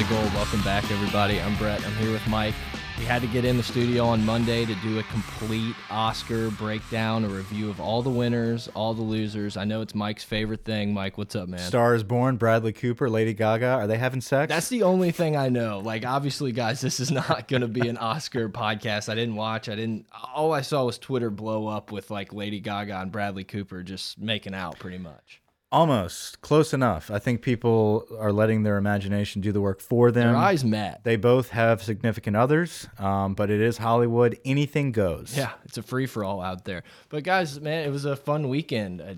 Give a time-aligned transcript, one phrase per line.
[0.00, 1.40] Pot of Gold, welcome back, everybody.
[1.40, 1.84] I'm Brett.
[1.84, 2.54] I'm here with Mike.
[2.98, 7.24] We had to get in the studio on Monday to do a complete Oscar breakdown,
[7.24, 9.58] a review of all the winners, all the losers.
[9.58, 10.94] I know it's Mike's favorite thing.
[10.94, 11.60] Mike, what's up, man?
[11.60, 13.66] Star is Born, Bradley Cooper, Lady Gaga.
[13.66, 14.48] Are they having sex?
[14.48, 15.80] That's the only thing I know.
[15.80, 19.10] Like, obviously, guys, this is not going to be an Oscar podcast.
[19.10, 19.68] I didn't watch.
[19.68, 20.06] I didn't.
[20.34, 24.18] All I saw was Twitter blow up with like Lady Gaga and Bradley Cooper just
[24.18, 25.42] making out, pretty much.
[25.72, 27.10] Almost close enough.
[27.10, 30.32] I think people are letting their imagination do the work for them.
[30.32, 31.02] Their eyes met.
[31.04, 34.38] They both have significant others, um, but it is Hollywood.
[34.44, 35.36] Anything goes.
[35.36, 36.82] Yeah, it's a free for all out there.
[37.08, 39.00] But guys, man, it was a fun weekend.
[39.00, 39.16] A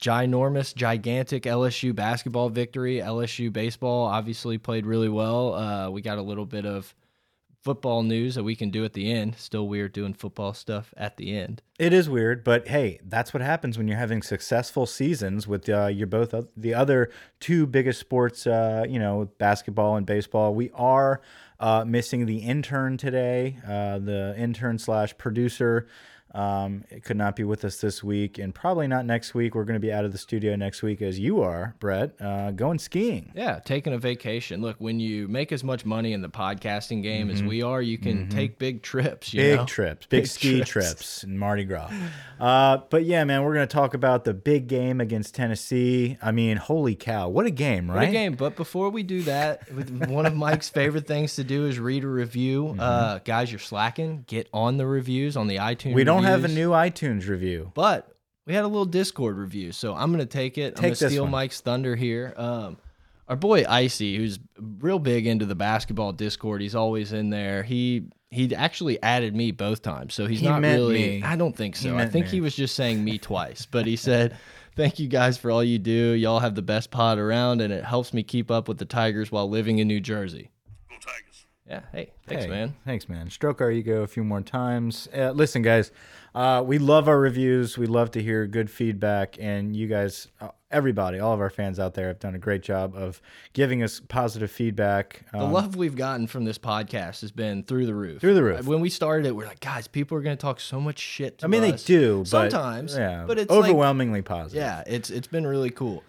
[0.00, 2.96] ginormous, gigantic LSU basketball victory.
[2.98, 5.54] LSU baseball obviously played really well.
[5.54, 6.94] Uh, we got a little bit of
[7.66, 9.34] football news that we can do at the end.
[9.36, 11.62] Still weird doing football stuff at the end.
[11.80, 15.86] It is weird, but hey, that's what happens when you're having successful seasons with uh,
[15.88, 20.54] your both uh, the other two biggest sports, uh, you know, basketball and baseball.
[20.54, 21.20] We are
[21.58, 25.88] uh, missing the intern today, uh, the intern slash producer.
[26.36, 29.54] Um, it could not be with us this week, and probably not next week.
[29.54, 32.50] We're going to be out of the studio next week, as you are, Brett, uh,
[32.50, 33.32] going skiing.
[33.34, 34.60] Yeah, taking a vacation.
[34.60, 37.96] Look, when you make as much money in the podcasting game as we are, you
[37.96, 39.32] can take big trips.
[39.32, 39.50] You Mm-hmm.
[39.52, 39.64] Big know?
[39.66, 40.70] trips, big, Big ski trips.
[40.70, 41.22] trips.
[41.22, 41.90] and Mardi Gras.
[42.38, 46.18] Uh, but yeah, man, we're gonna talk about the big game against Tennessee.
[46.20, 48.00] I mean, holy cow, what a game, right?
[48.00, 48.34] What a game.
[48.34, 49.70] But before we do that,
[50.08, 52.76] one of Mike's favorite things to do is read a review.
[52.78, 54.24] Uh, guys, you're slacking.
[54.26, 55.76] Get on the reviews on the iTunes.
[55.88, 55.94] Mm-hmm.
[55.94, 57.72] We don't have a new iTunes review.
[57.74, 58.12] but
[58.46, 60.68] we had a little Discord review, so I'm gonna take it.
[60.68, 61.32] I'm Take gonna this steal one.
[61.32, 62.32] Mike's thunder here.
[62.36, 62.76] Um,
[63.28, 67.62] our boy Icy, who's real big into the basketball Discord, he's always in there.
[67.64, 70.94] He he actually added me both times, so he's He not meant really.
[70.94, 71.22] me.
[71.22, 71.96] I don't think so.
[71.96, 72.30] I think me.
[72.32, 74.36] he was just saying me twice, but he said.
[74.76, 75.90] Thank you guys for all you do.
[76.12, 79.32] Y'all have the best pod around, and it helps me keep up with the Tigers
[79.32, 80.50] while living in New Jersey.
[80.90, 81.35] Go Tigers.
[81.68, 82.76] Yeah, hey, thanks, Hey, man.
[82.84, 83.28] Thanks, man.
[83.28, 85.08] Stroke our ego a few more times.
[85.12, 85.90] Uh, listen, guys,
[86.32, 87.76] uh, we love our reviews.
[87.76, 91.80] We love to hear good feedback, and you guys, uh, everybody, all of our fans
[91.80, 93.20] out there have done a great job of
[93.52, 95.24] giving us positive feedback.
[95.32, 98.20] The Um, love we've gotten from this podcast has been through the roof.
[98.20, 98.64] Through the roof.
[98.64, 101.38] When we started it, we're like, guys, people are going to talk so much shit.
[101.38, 102.96] To I mean, they us." do, but sometimes.
[102.96, 104.62] yeah, but it's like, overwhelmingly positive.
[104.62, 106.04] yeah, it's it's been really cool.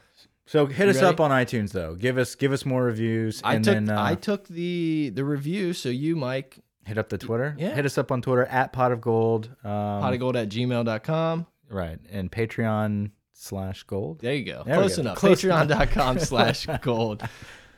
[0.48, 1.08] So hit us ready?
[1.08, 1.94] up on iTunes though.
[1.96, 5.24] Give us give us more reviews, I and took then uh, I took the the
[5.24, 5.74] review.
[5.74, 7.56] So you, Mike, hit up the Twitter.
[7.60, 7.76] Yeah.
[7.76, 9.50] Hit us up on Twitter at pot of gold.
[9.64, 11.46] Um, Gold at gmail.com.
[11.70, 14.20] right and Patreon slash gold.
[14.22, 14.64] There you go.
[14.66, 15.02] There Close go.
[15.02, 15.20] enough.
[15.20, 17.22] Patreon.com slash gold.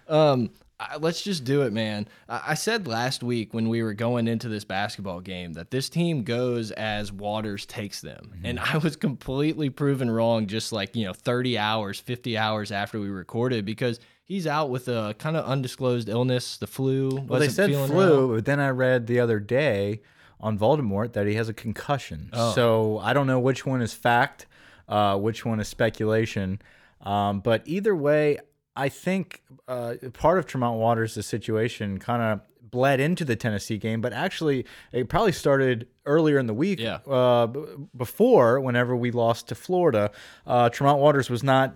[0.07, 2.07] Um, I, let's just do it, man.
[2.28, 5.90] I, I said last week when we were going into this basketball game that this
[5.90, 8.31] team goes as Waters takes them.
[8.34, 8.45] Mm-hmm.
[8.45, 13.00] And I was completely proven wrong just like, you know, 30 hours, 50 hours after
[13.00, 17.25] we recorded because he's out with a kind of undisclosed illness, the flu.
[17.28, 18.28] Well, they said flu, well.
[18.35, 20.01] but then I read the other day
[20.39, 22.29] on Voldemort that he has a concussion.
[22.31, 22.53] Oh.
[22.53, 24.45] So I don't know which one is fact,
[24.88, 26.62] uh, which one is speculation.
[27.01, 28.39] Um, but either way,
[28.79, 32.41] I think uh, part of Tremont Waters' situation kind of
[32.72, 36.79] bled into the Tennessee game, but actually it probably started earlier in the week.
[36.79, 37.00] Yeah.
[37.07, 37.62] Uh, b-
[37.97, 40.12] before, whenever we lost to Florida,
[40.45, 41.75] uh, Tremont Waters was not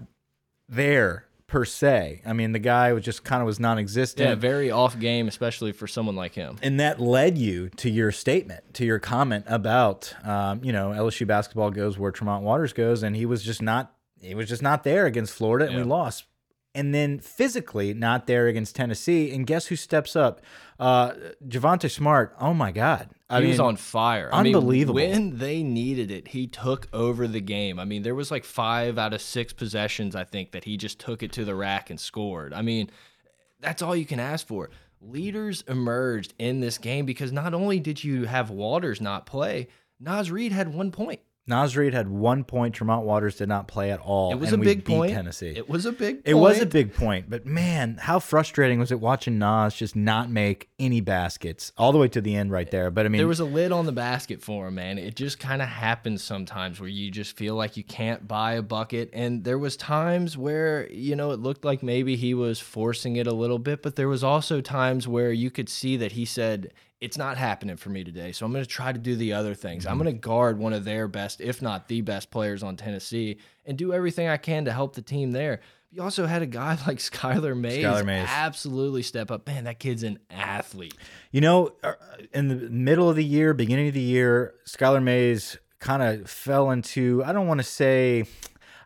[0.69, 2.21] there per se.
[2.25, 4.27] I mean, the guy was just kind of was non-existent.
[4.27, 6.57] Yeah, very off game, especially for someone like him.
[6.61, 11.27] And that led you to your statement, to your comment about, um, you know, LSU
[11.27, 14.83] basketball goes where Tremont Waters goes, and he was just not, he was just not
[14.83, 16.25] there against Florida, and we lost.
[16.75, 20.41] And then physically not there against Tennessee, and guess who steps up?
[20.79, 21.13] Uh,
[21.47, 22.35] Javonte Smart.
[22.39, 24.29] Oh my God, I he was on fire.
[24.33, 24.95] I mean, unbelievable.
[24.95, 27.77] when they needed it, he took over the game.
[27.77, 30.97] I mean, there was like five out of six possessions, I think, that he just
[30.99, 32.53] took it to the rack and scored.
[32.53, 32.89] I mean,
[33.59, 34.71] that's all you can ask for.
[34.99, 39.67] Leaders emerged in this game because not only did you have Waters not play,
[39.99, 41.19] Naz Reid had one point.
[41.45, 42.75] Naz Reid had one point.
[42.75, 44.31] Tremont Waters did not play at all.
[44.31, 45.13] It was a big point.
[45.13, 45.53] Tennessee.
[45.55, 46.15] It was a big.
[46.15, 46.27] Point.
[46.27, 50.29] It was a big point, but man, how frustrating was it watching Naz just not
[50.29, 52.91] make any baskets all the way to the end right there.
[52.91, 54.97] But I mean, There was a lid on the basket for him, man.
[54.97, 58.61] It just kind of happens sometimes where you just feel like you can't buy a
[58.61, 59.09] bucket.
[59.13, 63.27] And there was times where, you know, it looked like maybe he was forcing it
[63.27, 66.73] a little bit, but there was also times where you could see that he said,
[67.03, 68.31] it's not happening for me today.
[68.31, 69.85] So I'm going to try to do the other things.
[69.85, 70.03] I'm Mm-hmm.
[70.03, 73.77] going to guard one of their best, if not the best players on Tennessee and
[73.77, 75.59] do everything I can to help the team there.
[75.91, 78.27] You also had a guy like Skylar Mays, Skylar Mays.
[78.29, 79.45] absolutely step up.
[79.45, 80.95] Man, that kid's an athlete.
[81.31, 81.93] You know, uh,
[82.33, 86.71] in the middle of the year, beginning of the year, Skylar Mays kind of fell
[86.71, 88.23] into, I don't want to say,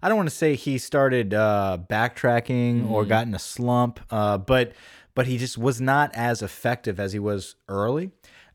[0.01, 4.37] I don't want to say he started uh, backtracking or got in a slump, uh,
[4.37, 4.73] but
[5.17, 8.11] but he just was not as effective as he was early.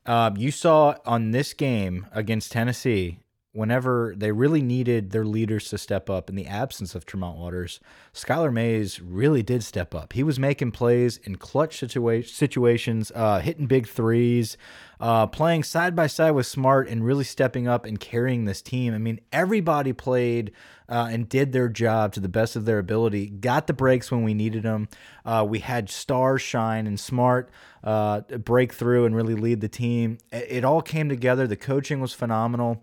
[0.07, 3.19] Uh, you saw on this game against Tennessee,
[3.55, 7.81] whenever they really needed their leaders to step up in the absence of Tremont Waters,
[8.15, 10.15] Skylar Mays really did step up.
[10.15, 14.57] He was making plays in clutch situa situations, uh, hitting big threes,
[15.01, 18.95] uh, playing side by side with Smart, and really stepping up and carrying this team.
[18.95, 20.53] I mean, everybody played
[20.89, 24.23] uh, and did their job to the best of their ability, got the breaks when
[24.23, 24.89] we needed them.
[25.27, 27.51] Uh, we had stars shine and Smart
[27.85, 30.17] uh, break through and really lead the team.
[30.33, 31.47] It, it all came together.
[31.47, 32.83] The coaching was phenomenal.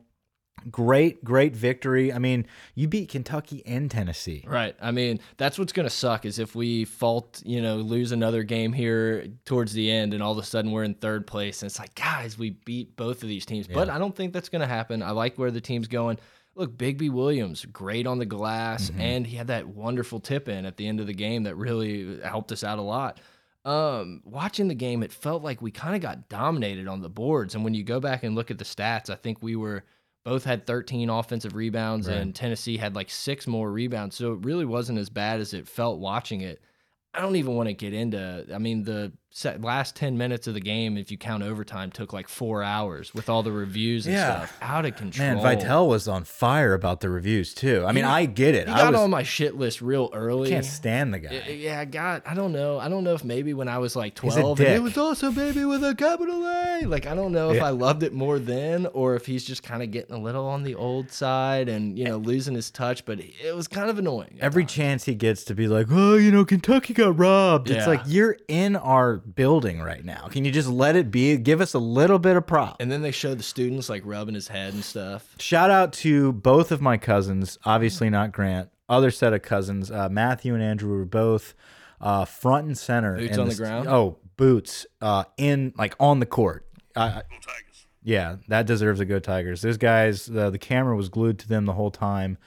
[0.71, 2.11] Great, great victory.
[2.11, 2.45] I mean,
[2.75, 4.43] you beat Kentucky and Tennessee.
[4.47, 4.75] Right.
[4.81, 8.43] I mean, that's what's going to suck is if we fault, you know, lose another
[8.43, 11.61] game here towards the end and all of a sudden we're in third place.
[11.61, 13.67] And it's like, guys, we beat both of these teams.
[13.67, 15.01] But I don't think that's going to happen.
[15.03, 16.17] I like where the team's going.
[16.55, 18.91] Look, Bigby Williams, great on the glass.
[18.97, 22.19] And he had that wonderful tip in at the end of the game that really
[22.21, 23.19] helped us out a lot.
[23.65, 27.55] Um, watching the game, it felt like we kind of got dominated on the boards.
[27.55, 29.83] And when you go back and look at the stats, I think we were
[30.23, 34.15] both had 13 offensive rebounds and Tennessee had like six more rebounds.
[34.15, 36.61] So it really wasn't as bad as it felt watching it.
[37.13, 38.45] I don't even want to get into.
[38.53, 42.11] I mean, the set, last ten minutes of the game, if you count overtime, took
[42.13, 44.37] like four hours with all the reviews and Yeah.
[44.45, 44.57] stuff.
[44.61, 45.35] Out of control.
[45.35, 47.83] Man, Vitale was on fire about the reviews too.
[47.87, 48.67] I mean, I get it.
[48.67, 50.49] He I got was, on my shit list real early.
[50.49, 51.31] can't stand the guy.
[51.31, 52.23] Yeah, Yeah, I got.
[52.25, 52.79] I don't know.
[52.79, 55.31] I don't know if maybe when I was like twelve, and it was oh, also
[55.31, 56.85] baby with a capital A.
[56.85, 57.67] Like I don't know if Yeah.
[57.67, 60.63] I loved it more then, or if he's just kind of getting a little on
[60.63, 63.05] the old side and you know losing his touch.
[63.05, 64.37] But it was kind of annoying.
[64.41, 64.73] Every times.
[64.73, 67.69] chance he gets to be like, oh, you know, Kentucky got robbed.
[67.69, 70.27] It's like you're in our building right now.
[70.29, 71.37] Can you just let it be?
[71.37, 72.77] Give us a little bit of prop.
[72.79, 75.35] And then they showed the students like rubbing his head and stuff.
[75.39, 79.91] Shout out to both of my cousins, obviously not Grant, other set of cousins.
[79.91, 81.53] Uh, Matthew and Andrew were both
[82.01, 83.17] uh, front and center.
[83.17, 83.87] Boots in on the this- ground?
[83.87, 86.65] Oh, boots uh, in like on the court.
[86.95, 87.21] I, I-
[88.01, 89.61] yeah, that deserves a go Tigers.
[89.61, 92.37] Those guys, the, the camera was glued to them the whole time.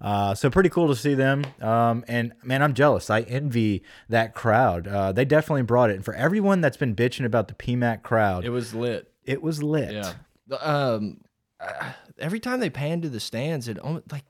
[0.00, 1.44] Uh, so pretty cool to see them.
[1.60, 3.10] Um, and man, I'm jealous.
[3.10, 4.88] I envy that crowd.
[4.88, 5.96] Uh, they definitely brought it.
[5.96, 9.12] And for everyone that's been bitching about the PMAC crowd, It was lit.
[9.24, 9.92] It was lit.
[9.92, 10.12] Yeah.
[10.58, 11.20] Um,
[11.60, 14.24] uh, every time they pan to the stands, it almo- like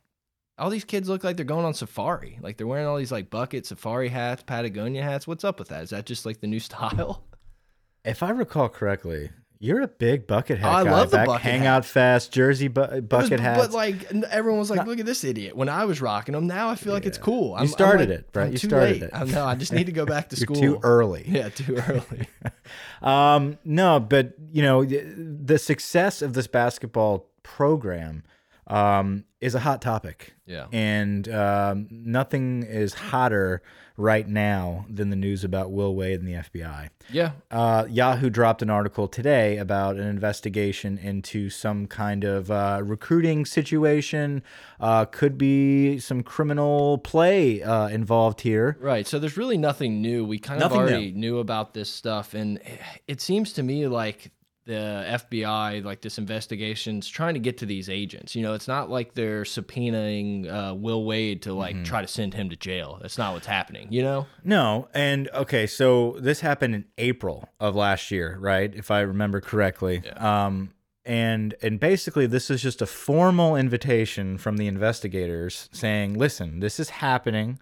[0.59, 2.39] all these kids look like they're going on safari.
[2.43, 5.27] Like they're wearing all these like bucket safari hats, Patagonia hats.
[5.27, 5.85] What's up with that?
[5.85, 7.23] Is that just like the new style?
[8.05, 9.31] If I recall correctly,
[9.63, 10.91] you're a big bucket hat I guy.
[10.91, 11.67] love the back bucket hang hat.
[11.69, 13.61] out fast, jersey bu bucket hats.
[13.61, 16.71] But like everyone was like, "Look at this idiot." When I was rocking them, now
[16.71, 17.55] I feel like it's cool.
[17.55, 18.47] I'm, I'm started like, it, Brett.
[18.47, 19.03] I'm You started late.
[19.03, 19.11] it.
[19.13, 19.45] I know.
[19.45, 20.57] I just need to go back to school.
[20.57, 21.25] too early.
[21.29, 22.27] Yeah, too early.
[23.03, 25.05] Um, no, but you know, the-
[25.45, 28.23] the success of this basketball program
[28.71, 30.35] um, is a hot topic.
[30.47, 30.67] Yeah.
[30.73, 33.63] And um, nothing is hotter
[33.97, 36.89] right now than the news about Will Wade and the FBI.
[37.13, 37.33] yeah.
[37.51, 43.45] Uh, Yahoo dropped an article today about an investigation into some kind of uh, recruiting
[43.45, 44.43] situation.
[44.79, 48.79] Uh, could be some criminal play uh, involved here.
[48.81, 49.07] Right.
[49.07, 50.25] So there's really nothing new.
[50.25, 50.93] We kind Nothing of new.
[50.95, 52.59] already knew about this stuff, and
[53.07, 54.31] it seems to me like
[54.67, 58.37] the FBI, like this investigation's trying to get to these agents.
[58.37, 62.35] You know, it's not like they're subpoenaing uh, Will Wade to like try to send
[62.35, 62.99] him to jail.
[63.01, 63.89] That's not what's happening.
[63.91, 64.27] You know?
[64.45, 68.73] No, and okay, so this happened in April of last year, right?
[68.75, 70.09] If I remember correctly.
[70.11, 70.73] Um,
[71.05, 76.79] and and basically, this is just a formal invitation from the investigators saying, "Listen, this
[76.79, 77.59] is happening."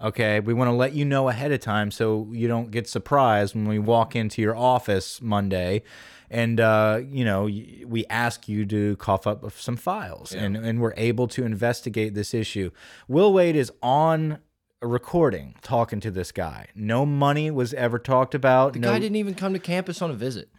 [0.00, 3.54] Okay, we want to let you know ahead of time so you don't get surprised
[3.54, 5.82] when we walk into your office Monday,
[6.30, 10.94] and uh, you know we ask you to cough up some files, and and we're
[10.96, 12.70] able to investigate this issue.
[13.08, 14.38] Will Wade is on
[14.82, 16.68] a recording talking to this guy.
[16.74, 18.74] No money was ever talked about.
[18.74, 20.50] The no, guy didn't even come to campus on a visit.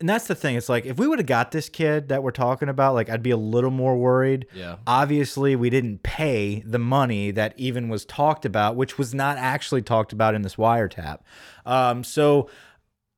[0.00, 0.56] and that's the thing.
[0.56, 3.22] It's like if we would have got this kid that we're talking about, like I'd
[3.22, 4.46] be a little more worried.
[4.54, 4.76] Yeah.
[4.86, 9.82] Obviously, we didn't pay the money that even was talked about, which was not actually
[9.82, 11.20] talked about in this wiretap.
[11.64, 12.48] Um, so,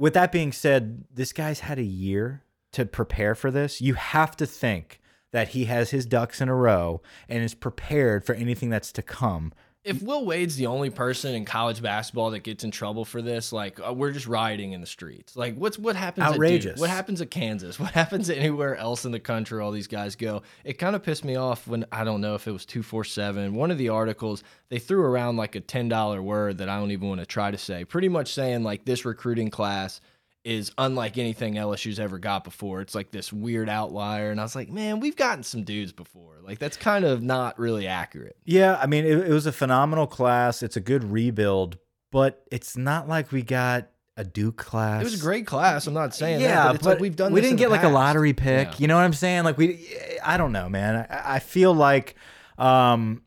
[0.03, 2.43] with that being said, this guy's had a year
[2.73, 3.81] to prepare for this.
[3.81, 8.25] You have to think that he has his ducks in a row and is prepared
[8.25, 9.53] for anything that's to come.
[9.85, 13.53] If Will Wade's the only person in college basketball that gets in trouble for this,
[13.53, 15.37] like uh, we're just rioting in the streets.
[15.37, 16.27] Like what's what happens?
[16.27, 16.75] At Outrageous.
[16.75, 16.81] Duke?
[16.81, 17.79] what happens at Kansas?
[17.83, 19.61] What happens anywhere else in the country?
[19.61, 20.43] All these guys go.
[20.65, 23.03] It kind of pissed me off when I don't know if it was two four
[23.03, 23.55] seven.
[23.55, 26.93] One of the articles they threw around like a ten dollar word that I don't
[26.93, 27.85] even want to try to say.
[27.85, 30.01] Pretty much saying like this recruiting class
[30.45, 32.81] is unlike anything LSU's ever got before.
[32.81, 36.39] It's like this weird outlier, and I was like, man, we've gotten some dudes before.
[36.43, 38.37] Like that's kind of not really accurate.
[38.45, 40.63] Yeah, I mean, it, it was a phenomenal class.
[40.63, 41.79] It's a good rebuild,
[42.11, 45.01] but it's not like we got a Duke class.
[45.01, 45.87] It was a great class.
[45.87, 47.33] I'm not saying yeah, that, but it's like we've done.
[47.33, 48.69] We didn't get like a lottery pick.
[48.69, 48.75] Yeah.
[48.79, 49.45] You know what I'm saying?
[49.45, 49.87] Like we,
[50.25, 51.07] I don't know, man.
[51.09, 52.17] I, I feel like
[52.59, 53.23] um,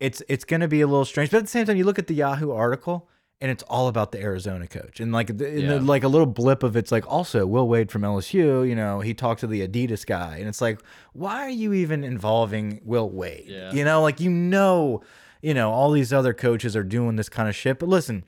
[0.00, 1.98] it's it's going to be a little strange, but at the same time, you look
[1.98, 3.08] at the Yahoo article.
[3.40, 6.26] And it's all about the Arizona coach, and like, the, in the, like a little
[6.26, 8.68] blip of it's like also Will Wade from LSU.
[8.68, 10.80] You know, he talked to the Adidas guy, and it's like,
[11.12, 13.44] why are you even involving Will Wade?
[13.46, 13.70] Yeah.
[13.72, 15.02] You know, like you know,
[15.40, 17.78] you know, all these other coaches are doing this kind of shit.
[17.78, 18.24] But listen,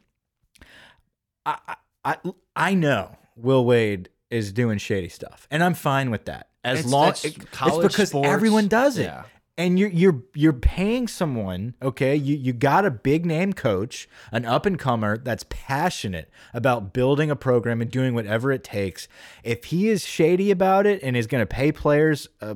[1.44, 1.74] I,
[2.04, 2.16] I
[2.54, 6.48] I know Will Wade is doing shady stuff, and I'm fine with that.
[6.62, 8.28] As It's- long it's college because sports.
[8.28, 9.04] everyone does it.
[9.06, 9.24] Yeah.
[9.60, 12.16] And you're you're you're paying someone, okay?
[12.16, 17.30] You you got a big name coach, an up and comer that's passionate about building
[17.30, 19.06] a program and doing whatever it takes.
[19.44, 22.54] If he is shady about it and is going to pay players uh,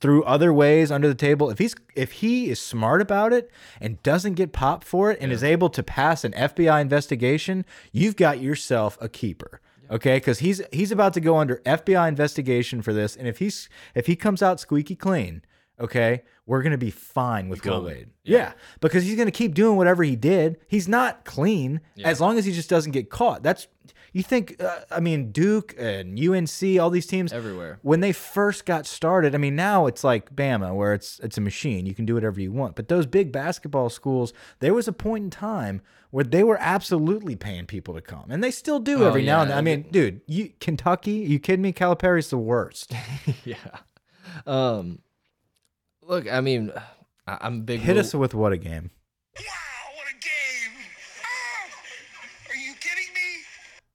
[0.00, 4.02] through other ways under the table, if he's if he is smart about it and
[4.02, 8.40] doesn't get popped for it and is able to pass an FBI investigation, you've got
[8.40, 9.60] yourself a keeper.
[9.90, 13.68] Okay, because he's he's about to go under FBI investigation for this, and if he's
[13.94, 15.42] if he comes out squeaky clean,
[15.80, 17.84] okay, we're gonna be fine with Will.
[17.84, 18.08] Wade.
[18.24, 18.52] Yeah.
[18.80, 20.58] because he's gonna keep doing whatever he did.
[20.68, 23.42] He's not clean as long as he just doesn't get caught.
[23.42, 23.66] That's
[24.12, 24.62] you think.
[24.62, 27.78] Uh, I mean, Duke and UNC, all these teams Everywhere.
[27.82, 29.34] when they first got started.
[29.34, 31.84] I mean, now it's like Bama, where it's it's a machine.
[31.84, 32.76] You can do whatever you want.
[32.76, 37.36] But those big basketball schools, there was a point in time where they were absolutely
[37.36, 39.58] paying people to come, and they still do Oh, every now and then.
[39.58, 41.72] I mean, dude, you Kentucky, you kidding me?
[41.72, 42.94] Calipari's the worst.
[43.44, 43.56] yeah.
[44.46, 45.00] Um,
[46.06, 46.72] look, I mean,
[47.26, 47.80] I- I'm a big.
[47.80, 48.90] Hit Will- us with what a game.
[49.38, 49.42] Wow,
[49.96, 50.84] what a game!
[51.22, 53.20] Ah, are you kidding me?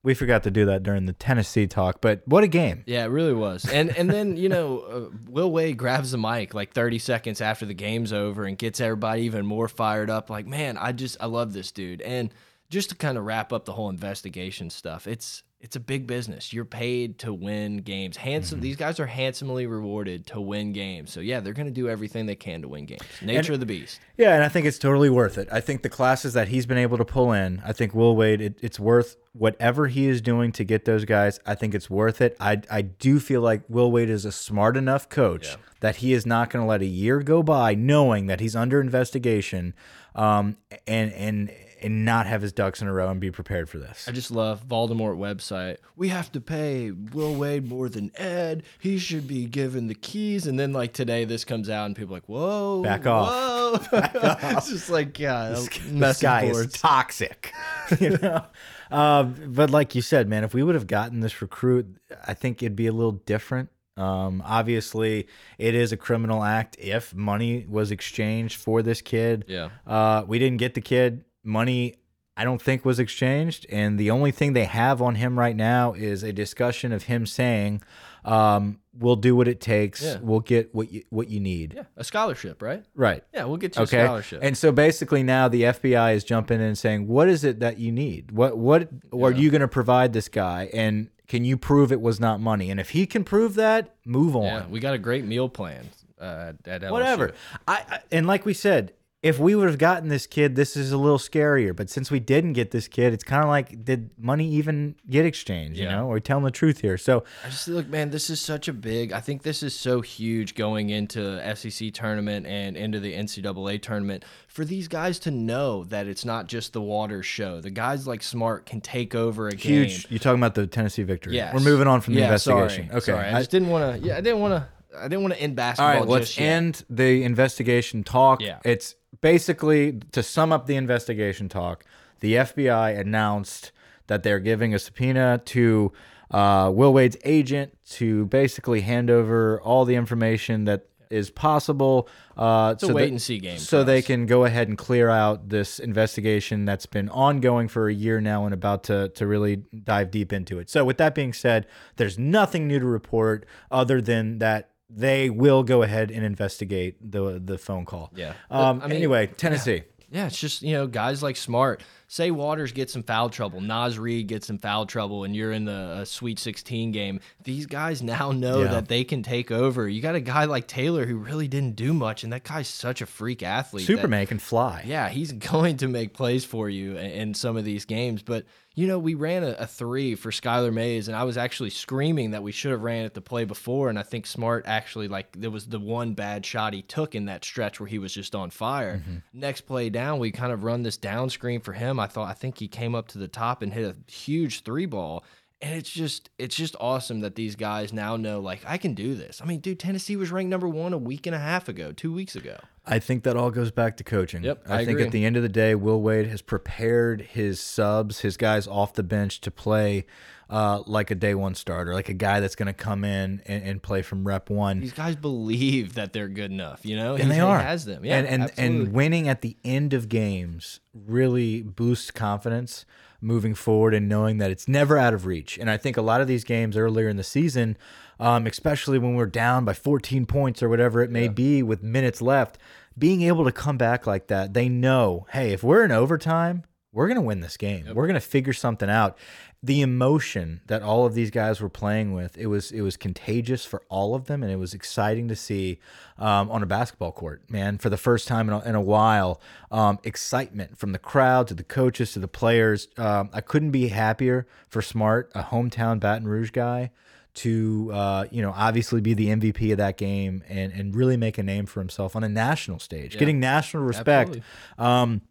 [0.03, 2.83] We forgot to do that during the Tennessee talk, but what a game.
[2.85, 3.65] Yeah, it really was.
[3.69, 4.79] And and then you know,
[5.13, 8.79] uh, Will Wade grabs the mic like 30 seconds after the game's over and gets
[8.81, 10.29] everybody even more fired up.
[10.29, 12.01] Like, man, I just I love this dude.
[12.01, 12.33] And
[12.69, 16.51] just to kind of wrap up the whole investigation stuff, it's it's a big business.
[16.51, 18.17] You're paid to win games.
[18.17, 18.61] Handsome.
[18.61, 21.13] These guys are handsomely rewarded to win games.
[21.13, 23.03] So yeah, they're going to do everything they can to win games.
[23.21, 23.99] Nature of the beast.
[24.17, 25.47] Yeah, and I think it's totally worth it.
[25.51, 28.41] I think the classes that he's been able to pull in, I think Will Wade,
[28.41, 31.39] it, it's worth whatever he is doing to get those guys.
[31.45, 32.35] I think it's worth it.
[32.39, 36.25] I I do feel like Will Wade is a smart enough coach that he is
[36.25, 39.75] not going to let a year go by knowing that he's under investigation,
[40.15, 41.51] um, and and
[41.81, 44.07] and not have his ducks in a row and be prepared for this.
[44.07, 45.77] I just love Voldemort website.
[45.95, 48.63] We have to pay Will Wade more than Ed.
[48.79, 50.47] He should be given the keys.
[50.47, 53.29] And then like today, this comes out and people are like, whoa, Back off.
[53.29, 53.51] whoa.
[53.93, 57.53] it's just like God, this message guy is toxic.
[57.99, 58.45] you know,
[58.91, 61.97] um, but like you said, man, if we would have gotten this recruit,
[62.27, 63.69] I think it'd be a little different.
[63.97, 69.45] Um, obviously, it is a criminal act if money was exchanged for this kid.
[69.47, 69.69] Yeah.
[69.85, 71.23] Uh, we didn't get the kid.
[71.43, 71.95] Money,
[72.37, 75.93] I don't think was exchanged, and the only thing they have on him right now
[75.93, 77.81] is a discussion of him saying,
[78.23, 80.01] um, "We'll do what it takes.
[80.03, 80.17] Yeah.
[80.21, 82.83] We'll get what you what you need." Yeah, a scholarship, right?
[82.95, 83.23] Right.
[83.33, 84.01] Yeah, we'll get you Okay.
[84.01, 84.39] a scholarship.
[84.43, 87.79] And so basically now the FBI is jumping in and saying, "What is it that
[87.79, 88.31] you need?
[88.31, 90.69] What what are you going to provide this guy?
[90.73, 92.69] And can you prove it was not money?
[92.69, 94.43] And if he can prove that, move on.
[94.43, 96.89] yeah, we got a great meal plan uh, at.
[96.91, 97.33] Whatever.
[97.67, 100.91] I, I and like we said, if we would have gotten this kid, this is
[100.91, 101.75] a little scarier.
[101.75, 105.25] But since we didn't get this kid, it's kind of like, did money even get
[105.25, 105.77] exchanged?
[105.77, 105.97] You Yeah.
[105.97, 106.97] know, we're telling the truth here.
[106.97, 109.11] So I just look, man, this is such a big.
[109.13, 114.25] I think this is so huge going into SEC tournament and into the NCAA tournament
[114.47, 117.61] for these guys to know that it's not just the water show.
[117.61, 120.03] The guys like Smart can take over a huge.
[120.03, 120.05] game.
[120.09, 121.35] You're talking about the Tennessee victory.
[121.35, 121.53] Yes.
[121.53, 122.87] We're moving on from the Yeah, investigation.
[122.87, 122.97] Sorry.
[122.97, 123.05] Okay.
[123.11, 123.25] Sorry.
[123.27, 124.07] I I- just didn't want to.
[124.07, 124.67] Yeah, I didn't want to.
[124.97, 125.87] I didn't want to end basketball.
[126.01, 126.45] right, let's yet.
[126.45, 128.41] end the investigation talk.
[128.41, 128.57] Yeah.
[128.65, 131.85] It's basically to sum up the investigation talk.
[132.19, 133.71] The FBI announced
[134.07, 135.91] that they're giving a subpoena to
[136.31, 142.07] uh, Will Wade's agent to basically hand over all the information that is possible.
[142.37, 144.05] Uh, a so wait that- and see game So they us.
[144.05, 148.45] can go ahead and clear out this investigation that's been ongoing for a year now
[148.45, 150.69] and about to to really dive deep into it.
[150.69, 155.63] So with that being said, there's nothing new to report other than that they will
[155.63, 158.11] go ahead and investigate the the phone call.
[158.15, 158.33] Yeah.
[158.49, 158.79] Um.
[158.79, 159.83] But, I mean, anyway, Tennessee.
[160.13, 161.81] Yeah, it's just you know guys like Smart.
[162.09, 165.63] Say Waters gets some foul trouble, Naz Reid gets some foul trouble, and you're in
[165.63, 167.21] the uh, Sweet 16 game.
[167.45, 168.71] These guys now know Yeah.
[168.71, 169.87] that they can take over.
[169.87, 173.01] You got a guy like Taylor who really didn't do much, and that guy's such
[173.01, 173.87] a freak athlete.
[173.87, 174.83] that- Superman can fly.
[174.85, 178.21] yeah, he's going to make plays for you in, in some of these games.
[178.23, 181.71] But you know, we ran a, a three for Skylar Mays, and I was actually
[181.71, 183.89] screaming that we should have ran at the play before.
[183.89, 187.25] And I think Smart actually like there was the one bad shot he took in
[187.25, 188.97] that stretch where he was just on fire.
[188.97, 189.17] Mm-hmm.
[189.33, 191.99] Next play down, we kind of run this down screen for him.
[191.99, 194.85] I thought I think he came up to the top and hit a huge three
[194.85, 195.25] ball.
[195.63, 199.13] And it's just it's just awesome that these guys now know like I can do
[199.13, 199.41] this.
[199.41, 202.11] I mean, dude, Tennessee was ranked number one a week and a half ago, two
[202.11, 202.57] weeks ago.
[202.83, 204.43] I think that all goes back to coaching.
[204.43, 207.59] Yep, I, I think at the end of the day, Will Wade has prepared his
[207.59, 210.07] subs, his guys off the bench to play
[210.49, 213.63] uh, like a day one starter, like a guy that's going to come in and,
[213.63, 214.79] and play from rep one.
[214.79, 217.59] these guys believe that they're good enough, you know, and He- they he are.
[217.59, 218.77] has them, yeah, and and, absolutely.
[218.85, 222.83] and winning at the end of games really boosts confidence
[223.21, 225.57] moving forward and knowing that it's never out of reach.
[225.57, 227.77] And I think a lot of these games earlier in the season,
[228.19, 232.21] um, especially when we're down by 14 points or whatever it may be with minutes
[232.21, 232.57] left,
[232.97, 236.63] being able to come back like that, they know, hey, if we're in overtime,
[236.93, 237.85] we're going to win this game.
[237.93, 239.17] We're going to figure something out.
[239.63, 243.63] The emotion that all of these guys were playing with, it was it was contagious
[243.63, 245.79] for all of them, and it was exciting to see
[246.17, 247.43] um, on a basketball court.
[247.49, 249.39] Man, for the first time in a, in a while,
[249.71, 252.87] um, excitement from the crowd to the coaches to the players.
[252.97, 256.89] Um, I couldn't be happier for Smart, a hometown Baton Rouge guy,
[257.35, 261.37] to uh, you know obviously be the MVP of that game and and really make
[261.37, 264.39] a name for himself on a national stage, getting national respect.
[264.77, 265.21] Um,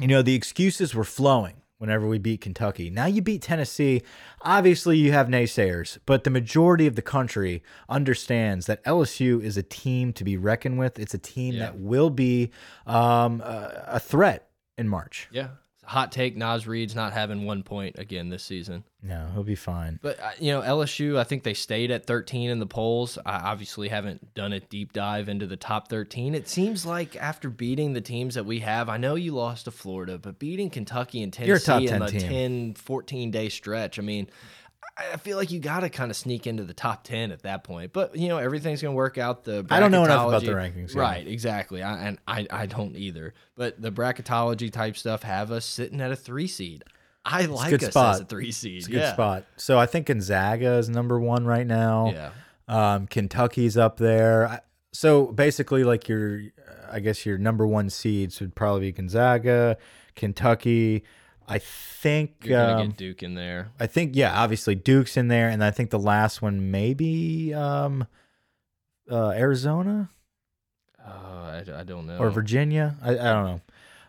[0.00, 2.88] you know, the excuses were flowing whenever we beat Kentucky.
[2.90, 4.02] Now you beat Tennessee.
[4.42, 9.62] Obviously, you have naysayers, but the majority of the country understands that LSU is a
[9.62, 10.98] team to be reckoned with.
[10.98, 11.60] It's a team Yeah.
[11.66, 12.50] that will be
[12.86, 15.28] um, a, a threat in March.
[15.30, 15.48] yeah,
[15.86, 18.84] hot take: Naz Reid's not having one point again this season.
[19.02, 19.98] No, he'll be fine.
[20.00, 23.18] But uh, you know, LSU, I think they stayed at 13 in the polls.
[23.26, 26.34] I obviously haven't done a deep dive into the top 13.
[26.34, 29.70] It seems like after beating the teams that we have, I know you lost to
[29.70, 32.20] Florida, but beating Kentucky and Tennessee in 10 the team.
[32.20, 34.28] 10, 14 day stretch, I mean,
[34.96, 37.64] I feel like you got to kind of sneak into the top 10 at that
[37.64, 37.92] point.
[37.92, 39.42] But, you know, everything's going to work out.
[39.42, 41.00] The I don't know enough about the rankings, yeah.
[41.00, 41.82] Right, exactly.
[41.82, 43.34] I, and I, I don't either.
[43.56, 46.84] But the bracketology type stuff have us sitting at a three seed.
[47.24, 48.14] I like a good us spot.
[48.14, 48.78] as a three seed.
[48.78, 49.12] It's a good yeah.
[49.14, 49.44] spot.
[49.56, 52.12] So I think Gonzaga is number one right now.
[52.12, 52.30] Yeah.
[52.68, 54.46] Um, Kentucky's up there.
[54.46, 54.60] I-
[54.92, 56.40] So basically, like your,
[56.92, 59.76] I guess your number one seeds would probably be Gonzaga,
[60.14, 61.02] Kentucky.
[61.48, 62.44] I think.
[62.44, 63.70] You're gonna um, get Duke in there.
[63.78, 68.06] I think yeah, obviously Duke's in there, and I think the last one maybe um,
[69.10, 70.08] uh, Arizona
[71.04, 72.18] Uh, I, I don't know.
[72.18, 72.96] or Virginia.
[73.02, 73.44] I, I don't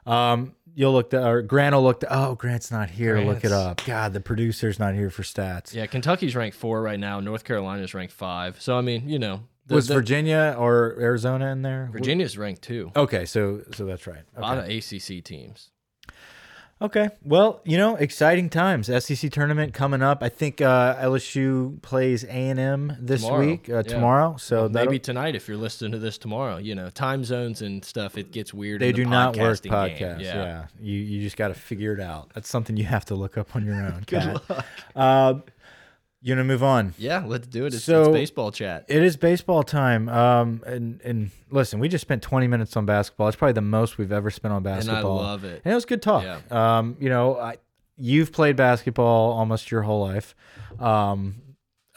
[0.06, 0.12] know.
[0.12, 2.00] Um, you'll look the or Grant will look.
[2.02, 3.20] The, oh, Grant's not here.
[3.20, 3.84] Look it up.
[3.86, 5.74] God, the producer's not here for stats.
[5.74, 7.20] Yeah, Kentucky's ranked four right now.
[7.20, 8.62] North Carolina's ranked five.
[8.62, 11.90] So I mean, you know, the, Was the- Virginia or Arizona in there?
[11.92, 12.92] Virginia's ranked two.
[12.96, 14.24] Okay, so so that's right.
[14.36, 15.72] A lot of ACC teams.
[16.82, 17.10] Okay.
[17.24, 18.88] Well, you know, exciting times.
[18.88, 20.22] SEC tournament coming up.
[20.22, 23.70] I think uh, LSU plays A and M this Tomorrow, week.
[23.70, 23.82] Uh, yeah.
[23.84, 24.36] Tomorrow.
[24.38, 26.58] So that'll- Maybe tonight if you're listening to this tomorrow.
[26.58, 28.18] You know, time zones and stuff.
[28.18, 28.82] It gets weird.
[28.82, 29.98] they in the do not work podcasts.
[29.98, 30.20] game.
[30.20, 30.68] Yeah.
[30.82, 32.32] You you just got to figure it out.
[32.36, 34.04] That's something you have to look up on your own.
[34.08, 34.66] Good luck.
[34.94, 35.34] Uh,
[36.30, 36.94] you want to move on?
[36.98, 37.74] Yeah, let's do it.
[37.74, 38.86] It's, So- it's baseball chat.
[38.88, 40.10] It is baseball time.
[40.10, 43.28] Um, and and listen, we just spent 20 minutes on basketball.
[43.28, 45.20] It's probably the most we've ever spent on basketball.
[45.20, 45.62] And I love it.
[45.64, 46.24] And it was good talk.
[46.24, 46.40] Yeah.
[46.78, 47.58] Um, you know, I,
[47.98, 50.36] you've played basketball almost your whole life.
[50.80, 51.36] Um,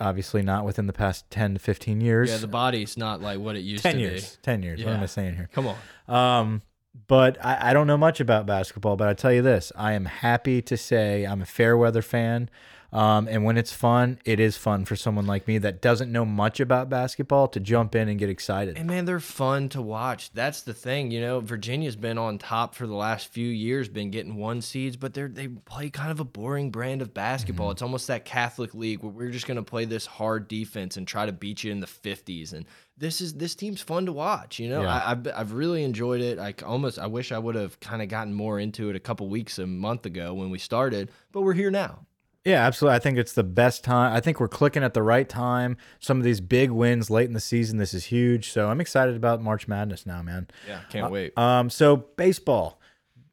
[0.00, 2.30] obviously not within the past 10 to 15 years.
[2.30, 4.38] Yeah, the body's not like what it used 10 to years.
[4.42, 4.84] 10 years.
[4.84, 5.48] What am I saying here?
[5.52, 5.76] Come on.
[6.14, 6.62] Um,
[7.06, 10.04] but I, I don't know much about basketball, but I tell you this, I am
[10.06, 12.48] happy to say I'm a fair weather fan.
[12.90, 16.24] Um, and when it's fun, it is fun for someone like me that doesn't know
[16.24, 18.78] much about basketball to jump in and get excited.
[18.78, 20.32] And man, they're fun to watch.
[20.32, 21.40] That's the thing, you know.
[21.40, 25.28] Virginia's been on top for the last few years, been getting one seeds, but they're
[25.28, 27.66] they play kind of a boring brand of basketball.
[27.66, 27.72] Mm-hmm.
[27.72, 31.26] It's almost that Catholic league where we're just gonna play this hard defense and try
[31.26, 32.54] to beat you in the fifties.
[32.54, 32.64] And
[32.96, 34.58] this is this team's fun to watch.
[34.58, 34.96] You know, Yeah.
[34.96, 36.38] I, I've I've really enjoyed it.
[36.38, 39.28] I almost I wish I would have kind of gotten more into it a couple
[39.28, 42.06] weeks, a month ago when we started, but we're here now.
[42.48, 42.96] Yeah, absolutely.
[42.96, 44.16] I think it's the best time.
[44.16, 45.76] I think we're clicking at the right time.
[46.00, 47.76] Some of these big wins late in the season.
[47.76, 48.50] This is huge.
[48.50, 50.48] So I'm excited about March Madness now, man.
[50.66, 51.36] Yeah, can't wait.
[51.36, 52.80] Um, so baseball.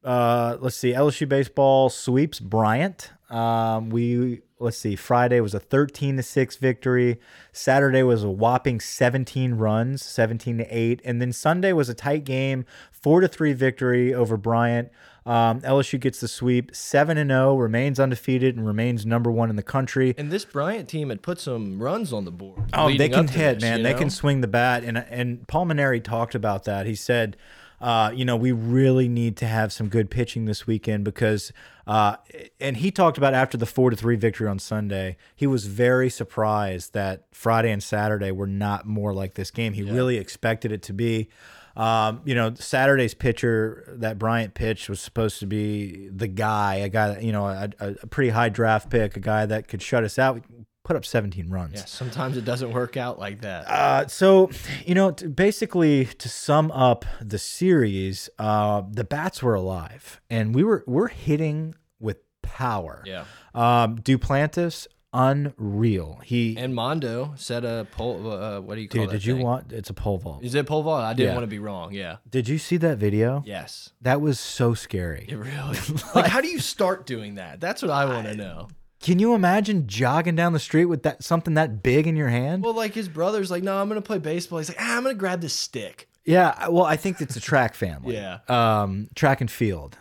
[0.04, 0.91] Uh, let's see.
[0.91, 3.13] LSU baseball sweeps Bryant.
[3.30, 4.96] Um, we let's see.
[4.96, 7.20] Friday was a 13 to six victory.
[7.52, 12.24] Saturday was a whopping 17 runs, 17 to eight, and then Sunday was a tight
[12.24, 14.90] game, four to three victory over Bryant.
[15.26, 19.56] Um, LSU gets the sweep, seven and zero, remains undefeated, and remains number one in
[19.56, 20.14] the country.
[20.20, 22.60] and this Bryant team had put some runs on the board.
[22.74, 23.82] Oh, they can hit, this, man.
[23.82, 23.98] They know?
[24.00, 26.86] can swing the bat, and and Paul Mainieri talked about that.
[26.86, 27.38] He said,
[27.86, 31.54] uh, you know, we really need to have some good pitching this weekend because,
[31.86, 32.15] uh,
[32.60, 36.10] and he talked about after the four to three victory on Sunday, he was very
[36.10, 39.74] surprised that Friday and Saturday were not more like this game.
[39.74, 41.30] He really expected it to be.
[41.78, 46.89] Um, you know, Saturday's pitcher that Bryant pitched was supposed to be the guy, a
[46.89, 50.17] guy, you know, a a pretty high draft pick, a guy that could shut us
[50.17, 50.43] out.
[50.86, 51.74] Put up 17 runs.
[51.74, 53.67] Yeah, sometimes it doesn't work out like that.
[53.67, 54.50] Uh, so,
[54.86, 60.56] you know, to basically to sum up the series, uh, the bats were alive, and
[60.56, 63.04] we were we're hitting with power.
[63.06, 63.26] yeah.
[63.56, 66.19] Um, Duplantis, unreal.
[66.24, 68.32] He And Mondo set a pole.
[68.32, 69.71] Uh, what do you call dude, did you want?
[69.71, 70.43] It's a pole vault.
[70.43, 71.02] Is it a pole vault?
[71.04, 71.34] I didn't Yeah.
[71.34, 71.93] want to be wrong.
[71.93, 72.17] Yeah.
[72.30, 73.41] Did you see that video?
[73.45, 73.91] Yes.
[74.02, 75.26] That was so scary.
[75.30, 75.80] It really.
[76.15, 77.60] like, how do you start doing that?
[77.60, 78.67] That's what I want to know.
[79.06, 82.63] Can you imagine jogging down the street with that something that big in your hand?
[82.63, 84.58] Well, like his brother's like, no, I'm gonna play baseball.
[84.58, 86.10] He's like, ah, I'm gonna grab this stick.
[86.26, 86.70] yeah.
[86.70, 88.15] Well, I think it's a track family.
[88.15, 88.39] Yeah.
[88.48, 89.96] Um, track and field.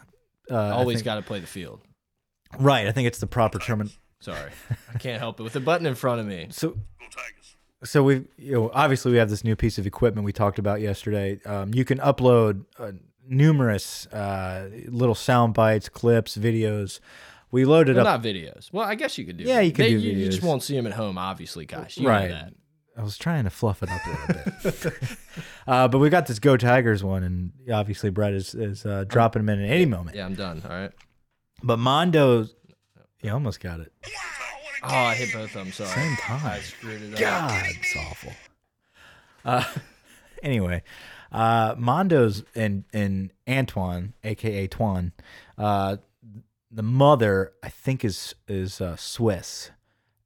[0.51, 1.83] Uh, Always got to play the field.
[2.59, 2.87] right.
[2.87, 3.91] I think it's the proper term.
[4.21, 4.51] Sorry,
[4.95, 6.47] I can't help it with the button in front of me.
[6.51, 6.79] So
[7.83, 10.81] So we, you know, obviously we have this new piece of equipment we talked about
[10.81, 11.39] yesterday.
[11.45, 12.93] Um, you can upload uh,
[13.29, 17.01] numerous uh, little sound bites, clips, videos.
[17.55, 18.21] We loaded Well, up.
[18.21, 18.73] not videos.
[18.73, 19.45] Well, I guess you could do.
[19.45, 21.97] Yeah, you could They- do you, you just won't see them at home, obviously, guys.
[21.97, 22.29] You Right.
[22.29, 22.53] Know that.
[22.97, 25.03] I was trying to fluff it up a little bit,
[25.69, 29.47] uh, but we got this Go Tigers one, and obviously Brett is is uh, dropping
[29.47, 30.17] them in at any moment.
[30.17, 30.63] Yeah, I'm done.
[30.65, 30.91] All right.
[31.63, 32.47] But Mondo,
[33.23, 33.93] you almost got it.
[34.05, 34.11] Wow,
[34.83, 34.99] what a Oh.
[35.11, 35.71] I hit both of them.
[35.73, 35.91] Sorry.
[35.91, 36.45] Same time.
[36.45, 37.21] I screwed it up.
[37.21, 38.33] God, it's awful.
[39.45, 39.65] Uh,
[40.43, 40.83] anyway,
[41.31, 45.13] uh, Mondo's and and Antoine, aka Twan,
[45.57, 45.97] uh,
[46.75, 49.71] the mother I think is is uh, Swiss,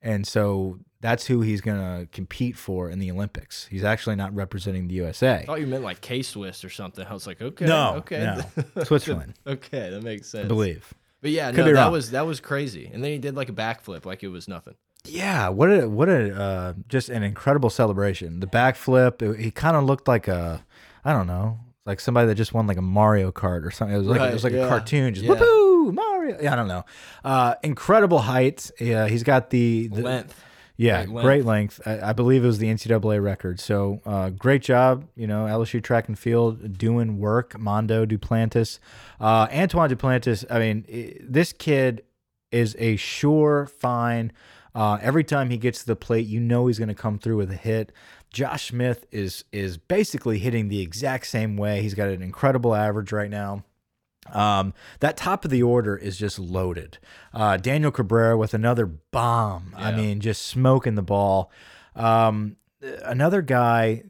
[0.02, 3.66] and so that's who he's gonna compete for in the Olympics.
[3.66, 5.40] He's actually not representing the USA.
[5.40, 7.06] I thought you meant like K Swiss or something.
[7.06, 8.42] I was like, okay, no, okay,
[8.76, 10.46] no, Switzerland, okay, that makes sense.
[10.46, 10.92] I believe.
[11.20, 11.92] But yeah, Could no, that wrong.
[11.92, 12.90] was that was crazy.
[12.92, 14.74] And then he did like a backflip, like it was nothing.
[15.04, 18.40] Yeah, what a what a uh, just an incredible celebration.
[18.40, 20.64] The backflip, he kind of looked like a
[21.04, 23.94] I don't know, like somebody that just won like a Mario Kart or something.
[23.94, 25.34] It was like it was like a cartoon, just Yeah.
[25.92, 26.38] Mario.
[26.40, 26.84] Yeah, I don't know.
[27.24, 28.70] Uh, incredible height.
[28.80, 30.44] Yeah, he's got the, the Length.
[30.78, 31.80] Yeah, Great great length.
[31.84, 33.58] I, I believe it was the NCAA record.
[33.58, 37.58] So uh, great job, you know, LSU track and field doing work.
[37.58, 38.78] Mondo Duplantis,
[39.20, 40.44] uh, Antoine Duplantis.
[40.48, 42.04] I mean, i this kid
[42.52, 44.32] is a sure fine.
[44.72, 47.38] Uh, every time he gets to the plate, you know he's going to come through
[47.38, 47.90] with a hit.
[48.32, 51.82] Josh Smith is is basically hitting the exact same way.
[51.82, 53.64] He's got an incredible average right now.
[54.32, 56.98] Um, that top of the order is just loaded.
[57.32, 59.74] Uh, Daniel Cabrera with another bomb.
[59.76, 61.50] I mean, just smoking the ball.
[61.94, 62.56] Um,
[63.04, 64.04] another guy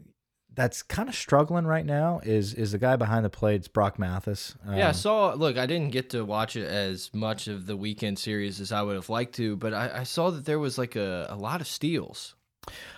[0.54, 3.54] that's kind of struggling right now is is the guy behind the plate.
[3.57, 4.57] It's Brock Mathis.
[4.68, 5.33] Yeah, I Um, saw.
[5.35, 8.83] Look, I didn't get to watch it as much of the weekend series as I
[8.83, 11.61] would have liked to, but I, I saw that there was like a, a lot
[11.61, 12.35] of steals.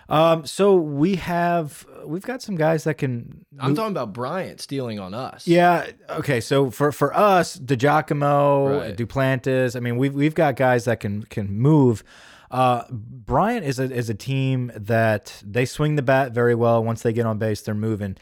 [0.09, 3.45] Um, so we have we've got some guys that can.
[3.61, 5.47] I'm talking about Bryant stealing on us.
[5.47, 5.87] Yeah.
[6.09, 6.41] Okay.
[6.41, 8.97] So for for us, DiGiacomo, Right.
[8.97, 9.77] Duplantis.
[9.77, 12.03] I mean, we've we've got guys that can can move.
[12.51, 16.83] Uh, Bryant is a is a team that they swing the bat very well.
[16.83, 18.17] Once they get on base, they're moving.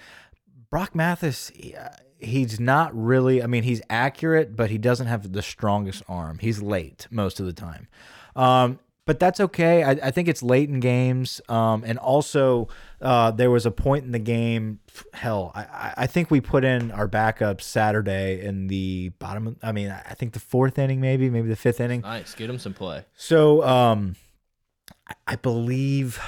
[0.70, 3.42] Brock Mathis, he- uh, he's not really.
[3.42, 6.38] I mean, he's accurate, but he doesn't have the strongest arm.
[6.40, 7.88] He's late most of the time.
[8.36, 9.82] Um, but that's okay.
[9.82, 11.40] I, I think it's late in games.
[11.48, 12.68] Um, and also,
[13.00, 14.80] uh, there was a point in the game.
[15.14, 19.46] Hell, I, I- think we put in our backup Saturday in the bottom.
[19.46, 22.02] Of, I mean, I think the fourth inning, maybe, maybe the fifth inning.
[22.02, 22.34] Nice.
[22.34, 23.06] Get him some play.
[23.16, 24.14] So, um,
[25.08, 26.20] I- I believe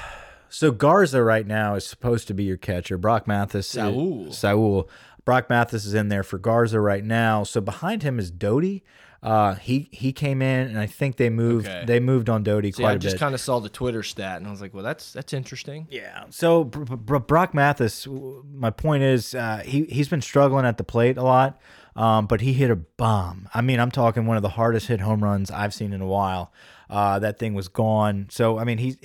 [0.51, 0.71] so.
[0.71, 2.97] Garza right now is supposed to be your catcher.
[2.97, 4.31] Brock Mathis, Saul.
[4.31, 4.89] Saul.
[5.25, 7.43] Brock Mathis is in there for Garza right now.
[7.43, 8.83] So behind him is Doughty.
[9.23, 11.67] Uh, he he came in, and I think they moved.
[11.67, 11.83] Okay.
[11.85, 14.47] They moved on Doughty quite I a just kind of saw the Twitter stat, and
[14.47, 15.87] I was like, well, that's that's interesting.
[15.91, 16.23] Yeah.
[16.31, 20.83] So Br Br Brock Mathis, my point is, uh, he he's been struggling at the
[20.83, 21.61] plate a lot,
[21.95, 23.47] um, but he hit a bomb.
[23.53, 26.07] I mean, I'm talking one of the hardest hit home runs I've seen in a
[26.07, 26.51] while.
[26.89, 28.25] Uh, that thing was gone.
[28.31, 28.97] So I mean, he's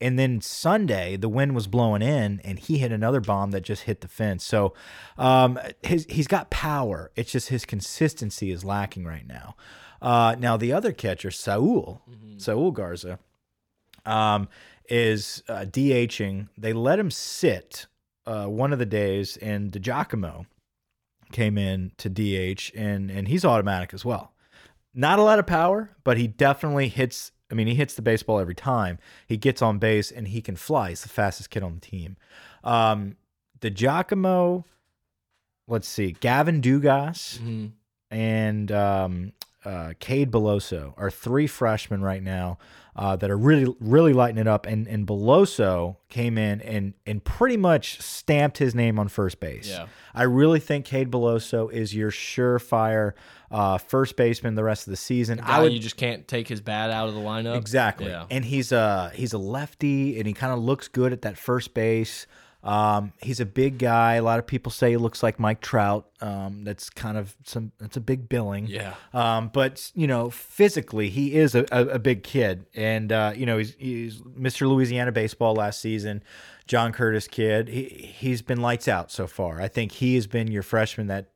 [0.00, 3.82] and then Sunday the wind was blowing in, and he hit another bomb that just
[3.82, 4.44] hit the fence.
[4.44, 4.74] So
[5.16, 7.10] um, his he's got power.
[7.16, 9.56] It's just his consistency is lacking right now.
[10.00, 12.02] Uh, now the other catcher, Saul,
[12.36, 13.18] Saul Garza,
[14.06, 14.48] um,
[14.88, 16.48] is uh, DHing.
[16.56, 17.86] They let him sit
[18.26, 20.46] uh, one of the days, and DiGiacomo
[21.32, 24.32] came in to DH, and and he's automatic as well.
[24.94, 27.32] Not a lot of power, but he definitely hits.
[27.50, 28.98] I mean, he hits the baseball every time.
[29.26, 30.90] He gets on base and he can fly.
[30.90, 32.16] He's the fastest kid on the team.
[32.62, 33.16] Um,
[33.60, 34.64] DiGiacomo,
[35.66, 37.72] let's see, Gavin Dugas Mhm.
[38.10, 39.32] and um,
[39.68, 42.58] uh, Cade Beloso are three freshmen right now
[42.96, 44.66] uh, that are really, really lighting it up.
[44.66, 49.68] And and Beloso came in and and pretty much stamped his name on first base.
[49.68, 49.86] Yeah.
[50.14, 53.12] I really think Cade Beloso is your surefire
[53.50, 55.38] uh, first baseman the rest of the season.
[55.42, 57.56] I would you just can't take his bat out of the lineup.
[57.56, 58.08] Exactly.
[58.08, 58.24] Yeah.
[58.30, 61.74] And he's a he's a lefty and he kind of looks good at that first
[61.74, 62.26] base.
[62.62, 64.14] Um, he's a big guy.
[64.14, 66.08] A lot of people say he looks like Mike Trout.
[66.20, 68.66] Um, that's kind of some that's a big billing.
[68.66, 68.94] Yeah.
[69.12, 73.46] Um, but you know, physically he is a, a, a big kid, and uh, you
[73.46, 74.68] know he's, he's Mr.
[74.68, 76.22] Louisiana baseball last season.
[76.66, 77.68] John Curtis kid.
[77.68, 79.60] He he's been lights out so far.
[79.60, 81.30] I think he has been your freshman that,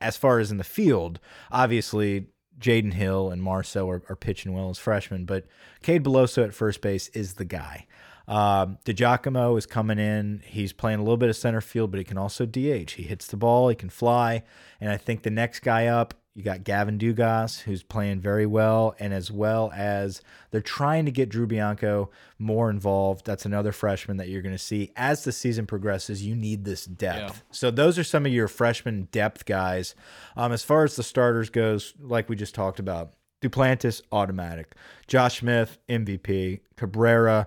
[0.00, 1.20] as far as in the field,
[1.52, 2.26] obviously
[2.58, 5.46] Jaden Hill and Marceaux are, are pitching well as freshmen, but
[5.82, 7.86] Cade Beloso at first base is the guy.
[8.28, 10.42] Um, DiGiacomo is coming in.
[10.44, 12.92] He's playing a little bit of center field, but he can also DH.
[12.92, 14.42] He hits the ball, he can fly.
[14.80, 18.94] And I think the next guy up, you got Gavin Dugas, who's playing very well,
[19.00, 23.24] and as well as they're trying to get Drew Bianco more involved.
[23.24, 26.24] That's another freshman that you're going to see as the season progresses.
[26.24, 27.18] You need this depth.
[27.36, 27.42] Yeah.
[27.50, 29.96] So those are some of your freshman depth guys.
[30.36, 34.74] Um, as far as the starters goes, like we just talked about, Duplantis automatic,
[35.06, 37.46] Josh Smith MVP, Cabrera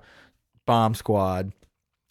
[0.71, 1.51] bomb squad.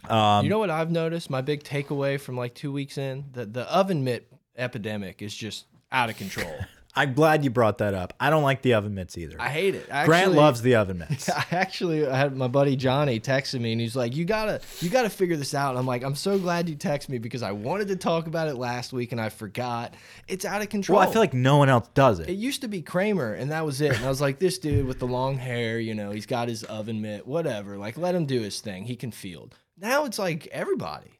[0.08, 1.30] Um, you know what I've noticed?
[1.30, 5.66] My big takeaway from like two weeks in the the oven mitt epidemic is just
[5.92, 6.54] out of control.
[6.96, 8.14] I'm glad you brought that up.
[8.18, 9.36] I don't like the oven mitts either.
[9.38, 9.86] I hate it.
[9.92, 11.30] I Grant actually- loves the oven mitts.
[11.30, 15.08] I actually had my buddy Johnny texted me and he's like, "You gotta, you gotta
[15.10, 17.88] figure this out." And I'm like, "I'm so glad you texted me because I wanted
[17.88, 19.94] to talk about it last week and I forgot.
[20.26, 22.32] It's out of control." well, I feel like no one else does it it.
[22.36, 23.94] used to be Kramer and that was it.
[23.94, 26.64] And I was like, "This dude with the long hair, you know, he's got his
[26.64, 27.76] oven mitt, whatever.
[27.78, 28.84] Like, let him do his thing.
[28.84, 31.12] He can field." Now it's like everybody.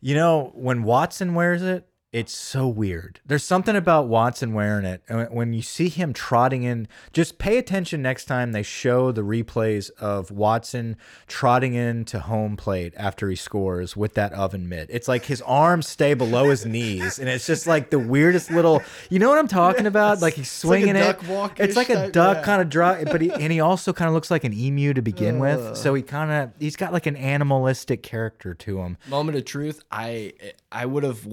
[0.00, 3.20] You know, when Watson wears it, it's so weird.
[3.26, 5.02] There's something about Watson wearing it.
[5.10, 9.20] And when you see him trotting in, just pay attention next time they show the
[9.20, 14.88] replays of Watson trotting into home plate after he scores with that oven mitt.
[14.90, 18.82] It's like his arms stay below his knees, and it's just like the weirdest little.
[19.10, 20.22] You know what I'm talking about?
[20.22, 21.52] Like he's like a swinging duck it.
[21.58, 22.42] It's like a type- duck yeah.
[22.42, 25.02] kind of draw, but he and he also kind of looks like an emu to
[25.02, 25.76] begin with.
[25.76, 28.96] So he kind of he's got like an animalistic character to him.
[29.08, 30.32] Moment of truth, I
[30.72, 31.26] I would have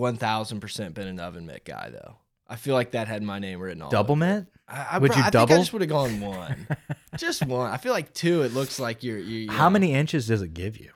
[0.68, 2.16] 1000% been an oven mitt guy though.
[2.48, 4.46] I feel like that had my name written all Double mitt?
[4.68, 6.68] I, I, Would you I think I just would have gone one.
[7.18, 7.72] just one.
[7.72, 8.42] I feel like two.
[8.44, 9.18] It looks like you're.
[9.18, 9.72] you you How know.
[9.72, 10.92] many inches does it give you?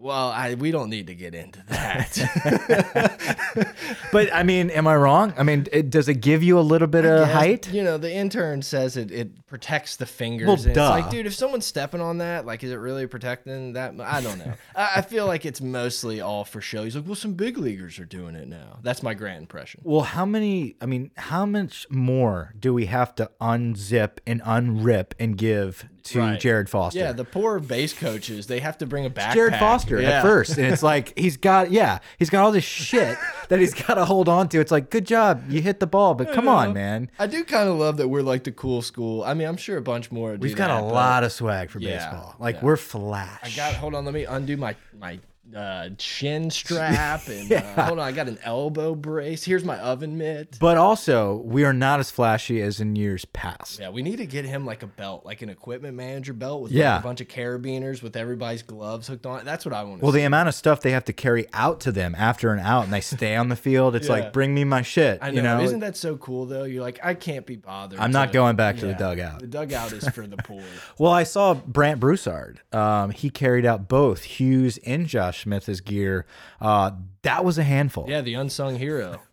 [0.00, 3.34] Well, I we don't need to get into that.
[4.12, 5.34] But I mean, am I wrong?
[5.36, 7.72] I mean, it, does it give you a little bit of Yes, height?
[7.72, 10.46] You know, the intern says it it protects the fingers.
[10.46, 10.90] Well, and it's duh.
[10.90, 13.94] like, dude, if someone's stepping on that, like, is it really protecting that?
[14.00, 14.54] I don't know.
[14.76, 16.84] I, I feel like it's mostly all for show.
[16.84, 18.78] He's like, well, some big leaguers are doing it now.
[18.82, 19.80] That's my grand impression.
[19.84, 20.76] Well, how many?
[20.80, 26.18] I mean, how much more do we have to unzip and unrip and give to
[26.20, 26.40] Right.
[26.40, 26.98] Jared Foster?
[26.98, 29.34] Yeah, the poor base coaches, they have to bring a backpack.
[29.34, 30.10] Jared Foster Yeah.
[30.10, 33.16] at first, and it's like he's got yeah, he's got all this shit
[33.48, 34.60] that he's got to hold on to.
[34.60, 37.10] It's like, good job, you hit the ball, but come on, man.
[37.18, 39.22] I do kind of love that we're like the cool school.
[39.24, 40.36] I mean, I'm sure a bunch more.
[40.36, 42.36] Do We've got that, a lot of swag for Yeah, baseball.
[42.38, 42.64] Like yeah.
[42.64, 43.40] we're flash.
[43.42, 43.74] I got.
[43.74, 45.18] Hold on, let me undo my my
[45.54, 48.06] uh, chin strap and uh, hold on.
[48.06, 49.44] I got an elbow brace.
[49.44, 50.58] Here's my oven mitt.
[50.60, 53.78] but also, we are not as flashy as in years past.
[53.80, 56.72] Yeah, we need to get him like a belt, like an equipment manager belt with
[56.72, 56.94] Yeah.
[56.96, 59.40] like a bunch of carabiners with everybody's gloves hooked on.
[59.40, 59.44] it.
[59.44, 60.18] That's what I want Well, see.
[60.18, 62.92] the amount of stuff they have to carry out to them after an out, and
[62.92, 63.94] they stay on the field.
[63.96, 64.12] It's Yeah.
[64.14, 65.18] like, bring me my shit.
[65.22, 65.36] I know.
[65.36, 66.64] You know, Isn't that so cool though?
[66.64, 67.98] You're like, I can't be bothered.
[67.98, 69.40] I'm not to- going back to the dugout.
[69.40, 70.62] The dugout is for the poor.
[70.98, 72.60] Well, I saw Brant Broussard.
[72.72, 76.26] Um, he carried out both Hughes and Josh Smith's gear.
[76.60, 78.06] Uh, that was a handful.
[78.08, 79.20] yeah, the unsung hero.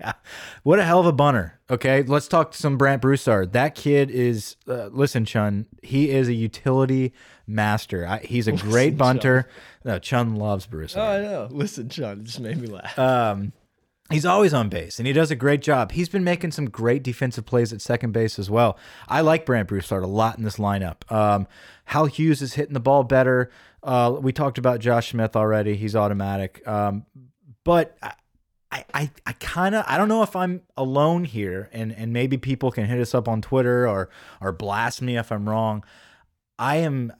[0.00, 0.12] Yeah.
[0.62, 1.58] What a hell of a bunter.
[1.70, 3.52] Okay, let's talk to some Brant Broussard.
[3.52, 7.12] That kid is, uh, listen, Chun, he is a utility
[7.46, 8.06] master.
[8.06, 9.48] I, he's a great bunter.
[9.84, 11.02] No, Chun loves Oh, Broussard.
[11.02, 11.48] I know.
[11.50, 12.98] Listen, Chun, it just made me laugh.
[12.98, 13.52] Um,
[14.10, 15.90] He's always on base, and he does a great job.
[15.92, 18.78] He's been making some great defensive plays at second base as well.
[19.08, 21.10] I like Brant Broussard a lot in this lineup.
[21.10, 21.48] Um,
[21.86, 23.50] Hal Hughes is hitting the ball better.
[23.82, 25.76] Uh, we talked about Josh Smith already.
[25.76, 26.66] He's automatic.
[26.68, 27.04] Um,
[27.64, 27.98] but
[28.70, 32.36] I, I, I kind of I don't know if I'm alone here, and and maybe
[32.36, 34.08] people can hit us up on Twitter or
[34.40, 35.84] or blast me if I'm wrong.
[36.58, 37.12] I am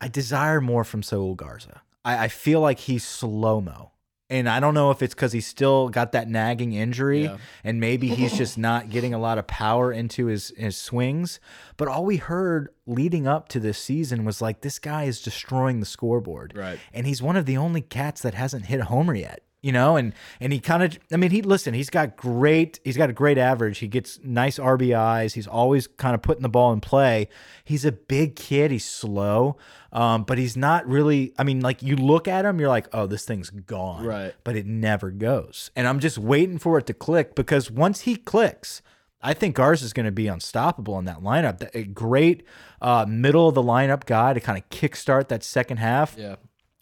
[0.00, 1.82] I desire more from Saul Garza.
[2.04, 3.92] I, I feel like he's slow mo.
[4.32, 7.36] And I don't know if it's because he's still got that nagging injury Yeah.
[7.62, 11.38] and maybe he's just not getting a lot of power into his, his swings.
[11.76, 15.80] But all we heard leading up to this season was like, this guy is destroying
[15.80, 16.54] the scoreboard.
[16.56, 16.78] Right.
[16.94, 19.42] And he's one of the only cats that hasn't hit a homer yet.
[19.62, 22.96] You know, and and he kind of, I mean, he listen, he's got great, he's
[22.96, 23.78] got a great average.
[23.78, 25.34] He gets nice RBIs.
[25.34, 27.28] He's always kind of putting the ball in play.
[27.64, 28.72] He's a big kid.
[28.72, 29.56] He's slow,
[29.92, 31.32] um, but he's not really.
[31.38, 34.34] I mean, like you look at him, you're like, oh, this thing's gone, Right.
[34.42, 38.16] But it never goes, and I'm just waiting for it to click because once he
[38.16, 38.82] clicks,
[39.22, 41.68] I think Garza is going to be unstoppable in that lineup.
[41.74, 42.44] A great
[42.80, 46.16] uh, middle of the lineup guy to kind of kickstart that second half.
[46.18, 46.36] Yeah.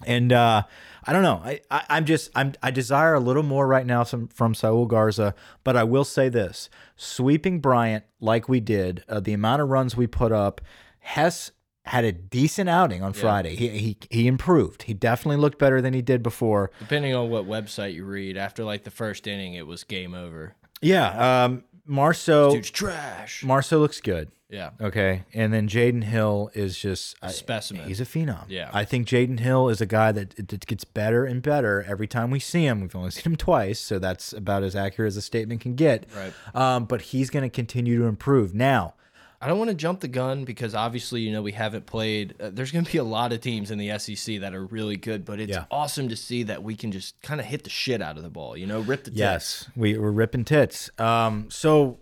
[0.07, 0.63] And uh,
[1.05, 1.43] I don't know.
[1.45, 4.87] I, I I'm just I'm I desire a little more right now from from Saul
[4.87, 5.35] Garza,
[5.65, 9.97] but I will say this: sweeping Bryant like we did, uh, the amount of runs
[9.97, 10.61] we put up,
[11.01, 11.53] Hess
[11.85, 13.57] had a decent outing on Friday.
[13.57, 14.85] He, he he improved.
[14.85, 16.71] He definitely looked better than he did before.
[16.79, 20.55] Depending on what website you read, after like the first inning, it was game over.
[20.81, 21.45] Yeah.
[21.45, 21.65] Um.
[21.87, 23.43] Marceaux Dude's trash.
[23.43, 24.31] Marceaux looks good.
[24.51, 24.71] Yeah.
[24.81, 27.87] Okay, and then Jaden Hill is just I- Specimen.
[27.87, 28.45] He's a phenom.
[28.49, 28.69] Yeah.
[28.73, 32.07] I think Jaden Hill is a guy that it, it gets better and better every
[32.09, 32.81] time we see him.
[32.81, 36.07] We've only seen him twice, so that's about as accurate as a statement can get.
[36.17, 36.33] Right.
[36.55, 38.55] Um, but he's going to continue to improve.
[38.55, 38.95] Now,
[39.43, 42.35] I don't want to jump the gun because obviously, you know, we haven't played.
[42.39, 44.97] Uh, there's going to be a lot of teams in the SEC that are really
[44.97, 45.65] good, but it's Yeah.
[45.71, 48.29] awesome to see that we can just kind of hit the shit out of the
[48.29, 49.19] ball, you know, rip the tip.
[49.19, 50.91] yes, we, we're ripping tits.
[50.99, 52.01] Um, so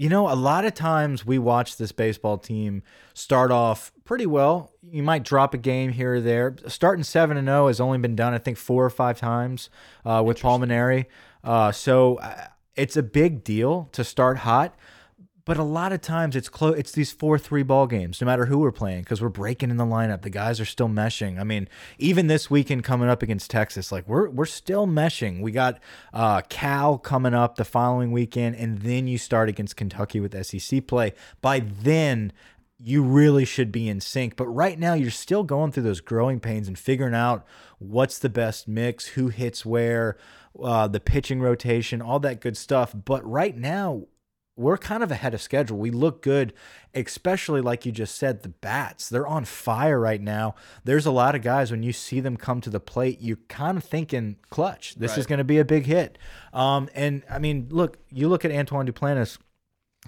[0.00, 2.82] you know, a lot of times we watch this baseball team
[3.12, 4.72] start off pretty well.
[4.90, 6.56] You might drop a game here or there.
[6.68, 9.68] Starting seven and zero has only been done, I think, four or five times
[10.06, 11.04] uh, with Paul Mainieri.
[11.44, 14.74] Uh, so uh, it's a big deal to start hot.
[15.44, 16.78] But a lot of times it's close.
[16.78, 19.76] It's these four three ball games, no matter who we're playing, because we're breaking in
[19.76, 20.22] the lineup.
[20.22, 21.40] The guys are still meshing.
[21.40, 25.40] I mean, even this weekend coming up against Texas, like we're we're still meshing.
[25.40, 25.80] We got
[26.12, 30.86] uh, Cal coming up the following weekend, and then you start against Kentucky with SEC
[30.86, 31.14] play.
[31.40, 32.32] By then,
[32.82, 34.36] you really should be in sync.
[34.36, 37.46] But right now, you're still going through those growing pains and figuring out
[37.78, 40.16] what's the best mix, who hits where,
[40.62, 42.94] uh, the pitching rotation, all that good stuff.
[42.94, 44.04] But right now,
[44.60, 45.78] we're kind of ahead of schedule.
[45.78, 46.52] We look good,
[46.94, 49.08] especially like you just said, the bats.
[49.08, 50.54] They're on fire right now.
[50.84, 53.78] There's a lot of guys when you see them come to the plate, you're kind
[53.78, 54.96] of thinking clutch.
[54.96, 56.18] This is going to be a big hit.
[56.52, 59.38] Um, and I mean, look, you look at Antoine Duplantis.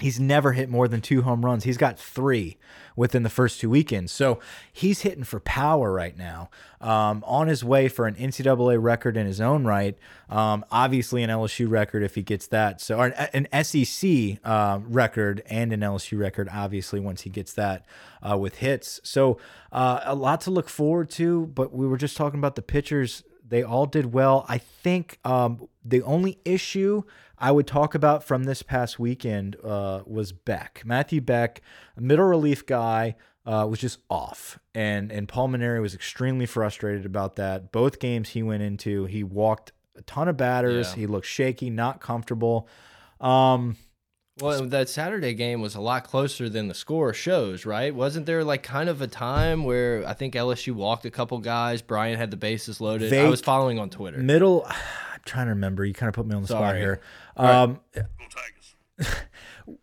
[0.03, 1.63] He's never hit more than two home runs.
[1.63, 2.57] He's got three
[2.97, 4.11] within the first two weekends.
[4.11, 4.41] So
[4.73, 6.51] he's hitting for power right now.
[6.81, 9.97] Um, on his way for an NCAA record in his own right.
[10.29, 12.81] Um, obviously, an LSU record if he gets that.
[12.81, 17.87] So, an, an SEC uh, record and an LSU record, obviously, once he gets that
[18.29, 19.01] uh, with hits.
[19.05, 19.39] So,
[19.71, 21.47] uh, a lot to look forward to.
[21.47, 24.45] But we were just talking about the pitchers they all did well.
[24.49, 27.03] I think um, the only issue
[27.39, 30.83] I would talk about from this past weekend uh, was Beck.
[30.85, 31.61] Matthew Beck,
[31.97, 37.05] a middle relief guy, uh, was just off, and and Paul Mainieri was extremely frustrated
[37.05, 37.73] about that.
[37.73, 40.91] Both games he went into, he walked a ton of batters.
[40.91, 41.01] Yeah.
[41.01, 42.69] He looked shaky, not comfortable.
[43.21, 43.77] Um,
[44.41, 47.95] Well, that Saturday game was a lot closer than the score shows, right?
[47.95, 51.83] Wasn't there like kind of a time where I think LSU walked a couple guys,
[51.83, 53.11] Bryant had the bases loaded.
[53.11, 54.19] They- I was following on Twitter.
[54.19, 54.65] middle.
[54.69, 55.85] I'm trying to remember.
[55.85, 56.81] You kind of put me on the spot Sorry.
[56.81, 57.01] here.
[57.37, 57.63] All right.
[57.99, 58.07] Um,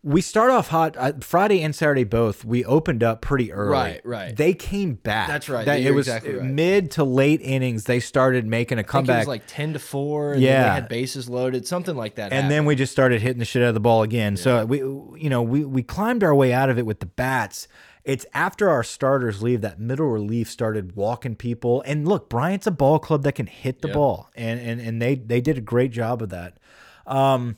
[0.02, 2.44] We start off hot uh, Friday and Saturday both.
[2.44, 3.72] We opened up pretty early.
[3.72, 4.36] Right, right.
[4.36, 5.28] They came back.
[5.28, 5.64] That's right.
[5.66, 6.44] That, it was exactly right.
[6.44, 7.84] mid to late innings.
[7.84, 10.48] They started making a I think it comeback, was like ten to four, and then
[10.52, 10.62] Yeah.
[10.64, 12.32] they had bases loaded, something like that.
[12.32, 14.36] and then we just started hitting the shit out of the ball again.
[14.36, 17.68] So we, you know, we we climbed our way out of it with the bats.
[18.02, 21.82] It's after our starters leave that middle relief started walking people.
[21.86, 23.94] And look, Bryant's a ball club that can hit the Yeah.
[23.94, 26.58] ball, and and and they they did a great job of that.
[27.06, 27.56] Um,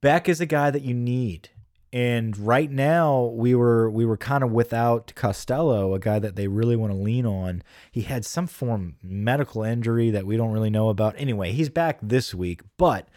[0.00, 1.50] Beck is a guy that you need.
[1.92, 6.46] and right now we were we were kind of without Costello, a guy that they
[6.46, 7.62] really want to lean on.
[7.90, 11.16] He had some form medical injury that we don't really know about.
[11.18, 13.08] Anyway, he's back this week, but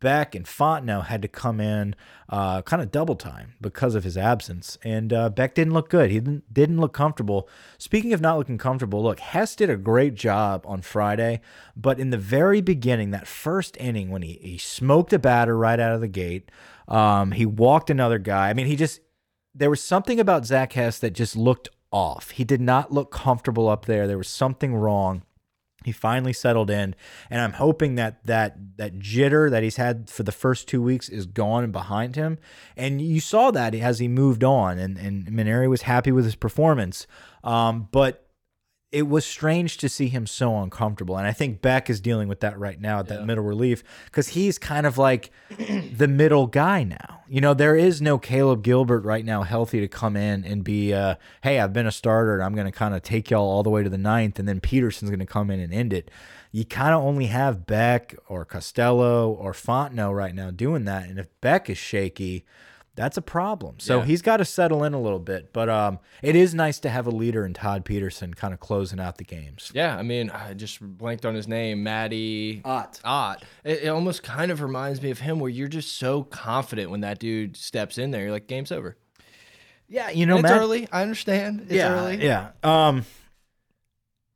[0.00, 1.94] Beck and Fontenot had to come in
[2.28, 4.78] uh, kind of double time because of his absence.
[4.82, 6.10] And uh, Beck didn't look good.
[6.10, 7.48] He didn't, didn't look comfortable.
[7.78, 11.40] Speaking of not looking comfortable, look, Hess did a great job on Friday,
[11.76, 15.78] but in the very beginning, that first inning when he, he smoked a batter right
[15.78, 16.50] out of the gate,
[16.88, 18.50] um, he walked another guy.
[18.50, 19.00] I mean, he just,
[19.54, 22.30] there was something about Zach Hess that just looked off.
[22.30, 24.06] He did not look comfortable up there.
[24.06, 25.22] There was something wrong
[25.84, 26.94] he finally settled in
[27.30, 31.08] and i'm hoping that that that jitter that he's had for the first two weeks
[31.08, 32.38] is gone and behind him.
[32.76, 36.34] And you saw that as he moved on and and Mainieri was happy with his
[36.34, 37.06] performance.
[37.44, 38.26] Um, but
[38.92, 41.16] it was strange to see him so uncomfortable.
[41.16, 43.24] And I think Beck is dealing with that right now at that Yeah.
[43.24, 45.30] middle relief because he's kind of like
[45.96, 47.22] the middle guy now.
[47.26, 50.92] You know, there is no Caleb Gilbert right now healthy to come in and be,
[50.92, 53.62] uh, hey, I've been a starter and I'm going to kind of take y'all all
[53.62, 54.38] the way to the ninth.
[54.38, 56.10] And then Peterson's going to come in and end it.
[56.50, 61.08] You kind of only have Beck or Costello or Fontenot right now doing that.
[61.08, 62.44] And if Beck is shaky,
[62.94, 63.76] that's a problem.
[63.78, 64.04] So Yeah.
[64.04, 65.52] he's got to settle in a little bit.
[65.52, 69.00] But um, it is nice to have a leader in Todd Peterson kind of closing
[69.00, 69.70] out the games.
[69.74, 73.00] Yeah, I mean, I just blanked on his name, Matty Ott.
[73.04, 73.44] Ott.
[73.64, 77.00] It, it almost kind of reminds me of him, where you're just so confident when
[77.00, 78.22] that dude steps in there.
[78.22, 78.96] You're like, game's over.
[79.88, 80.58] Yeah, you know, it's Matt.
[80.60, 80.88] early.
[80.90, 81.62] I understand.
[81.62, 82.24] It's yeah, early.
[82.24, 82.50] yeah.
[82.62, 83.04] Um,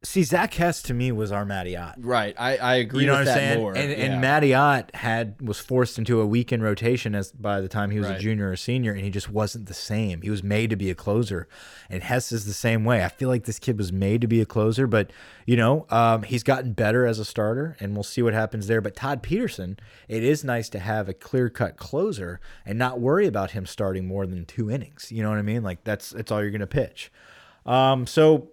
[0.06, 1.96] see, Zach Hess to me was our Matty Ott.
[1.98, 2.34] Right.
[2.38, 3.58] I, I agree You know what I'm that saying?
[3.58, 3.76] more.
[3.76, 7.90] And and Matty Ott had was forced into a weekend rotation as by the time
[7.90, 10.22] he was a junior or senior, and he just wasn't the same.
[10.22, 11.48] He was made to be a closer,
[11.90, 13.04] and Hess is the same way.
[13.04, 15.10] I feel like this kid was made to be a closer, but
[15.44, 18.80] you know, um, he's gotten better as a starter, and we'll see what happens there.
[18.80, 19.78] But Todd Peterson,
[20.08, 24.06] it is nice to have a clear cut closer and not worry about him starting
[24.06, 25.10] more than two innings.
[25.10, 25.62] You know what I mean?
[25.62, 27.10] Like that's that's all you're gonna pitch.
[27.64, 28.50] Um, so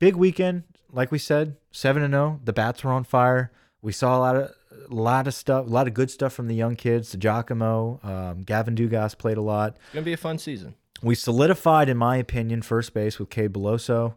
[0.00, 2.40] big weekend, like we said, seven and zero.
[2.44, 3.52] The bats were on fire.
[3.80, 4.50] We saw a lot of
[4.90, 7.14] a lot of stuff, a lot of good stuff from the young kids.
[7.14, 9.76] DiGiacomo, um, Gavin Dugas played a lot.
[9.76, 10.74] it's gonna be a fun season.
[11.02, 14.14] We solidified, in my opinion, first base with Cade Beloso.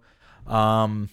[0.48, 1.10] Um,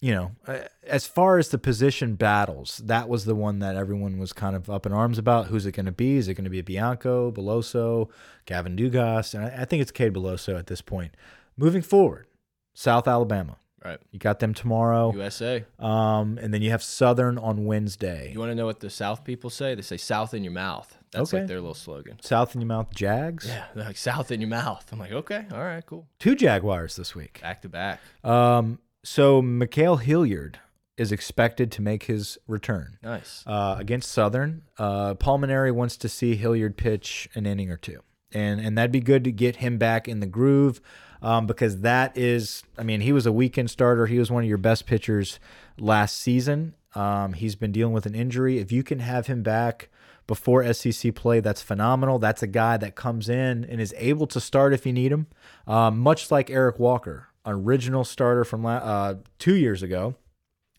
[0.00, 4.18] you know, uh, as far as the position battles, that was the one that everyone
[4.18, 5.46] was kind of up in arms about.
[5.46, 6.16] Who's it going to be?
[6.16, 8.08] Is it going to be Bianco, Beloso,
[8.46, 9.34] Gavin Dugas?
[9.34, 11.16] And I, I think it's Cade Beloso at this point.
[11.56, 12.26] Moving forward,
[12.74, 13.56] South Alabama.
[13.84, 13.98] Right.
[14.10, 15.12] You got them tomorrow.
[15.12, 15.64] USA.
[15.78, 18.30] Um, and then you have Southern on Wednesday.
[18.32, 19.74] You want to know what the South people say?
[19.76, 21.38] They say "South in your mouth." That's Okay.
[21.42, 22.18] like their little slogan.
[22.20, 23.46] South in your mouth Jags.
[23.46, 26.06] Yeah, they're like "South in your mouth." I'm like, okay, all right, cool.
[26.18, 27.40] Two Jaguars this week.
[27.40, 28.00] Back to back.
[28.24, 30.58] Um, so Ma'Khail Hilliard
[30.96, 33.44] is expected to make his return Nice.
[33.46, 34.62] uh, against Southern.
[34.76, 38.00] Uh, Paul Mainieri wants to see Hilliard pitch an inning or two,
[38.32, 40.80] and and that'd be good to get him back in the groove.
[41.20, 44.06] Um, because that is, I mean, he was a weekend starter.
[44.06, 45.40] He was one of your best pitchers
[45.78, 46.74] last season.
[46.94, 48.58] Um, he's been dealing with an injury.
[48.58, 49.88] If you can have him back
[50.26, 52.18] before SEC play, that's phenomenal.
[52.18, 55.26] That's a guy that comes in and is able to start if you need him,
[55.66, 60.14] um, much like Eric Walker, original starter from uh, two years ago.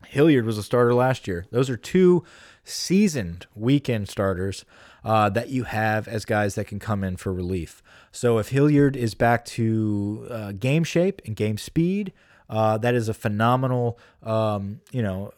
[0.07, 1.45] Hilliard was a starter last year.
[1.51, 2.23] Those are two
[2.63, 4.63] seasoned weekend starters
[5.03, 7.81] uh, that you have as guys that can come in for relief.
[8.11, 12.13] So if Hilliard is back to uh, game shape and game speed,
[12.49, 15.31] uh, that is a phenomenal, um, you know,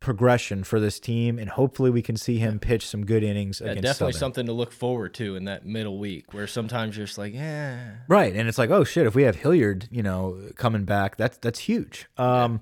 [0.00, 3.74] progression for this team, and hopefully we can see him pitch some good innings Yeah,
[3.74, 4.12] definitely Southern.
[4.14, 7.96] something to look forward to in that middle week, where sometimes you're just like, yeah,
[8.06, 11.36] Right, and it's like, oh shit, if we have Hilliard, you know, coming back, that's
[11.38, 12.06] that's huge.
[12.16, 12.60] Um,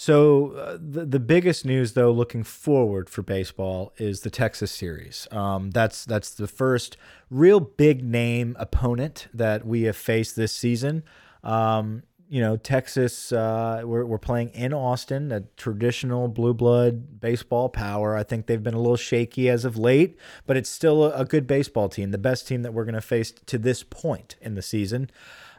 [0.00, 5.28] so uh, the the biggest news though, looking forward for baseball, is the Texas series.
[5.30, 6.96] Um, that's that's the first
[7.28, 11.02] real big name opponent that we have faced this season.
[11.44, 17.68] Um, you know, Texas, uh, we're, we're playing in Austin, a traditional blue blood baseball
[17.68, 18.16] power.
[18.16, 21.24] I think they've been a little shaky as of late, but it's still a, a
[21.26, 24.54] good baseball team, the best team that we're going to face to this point in
[24.54, 25.10] the season.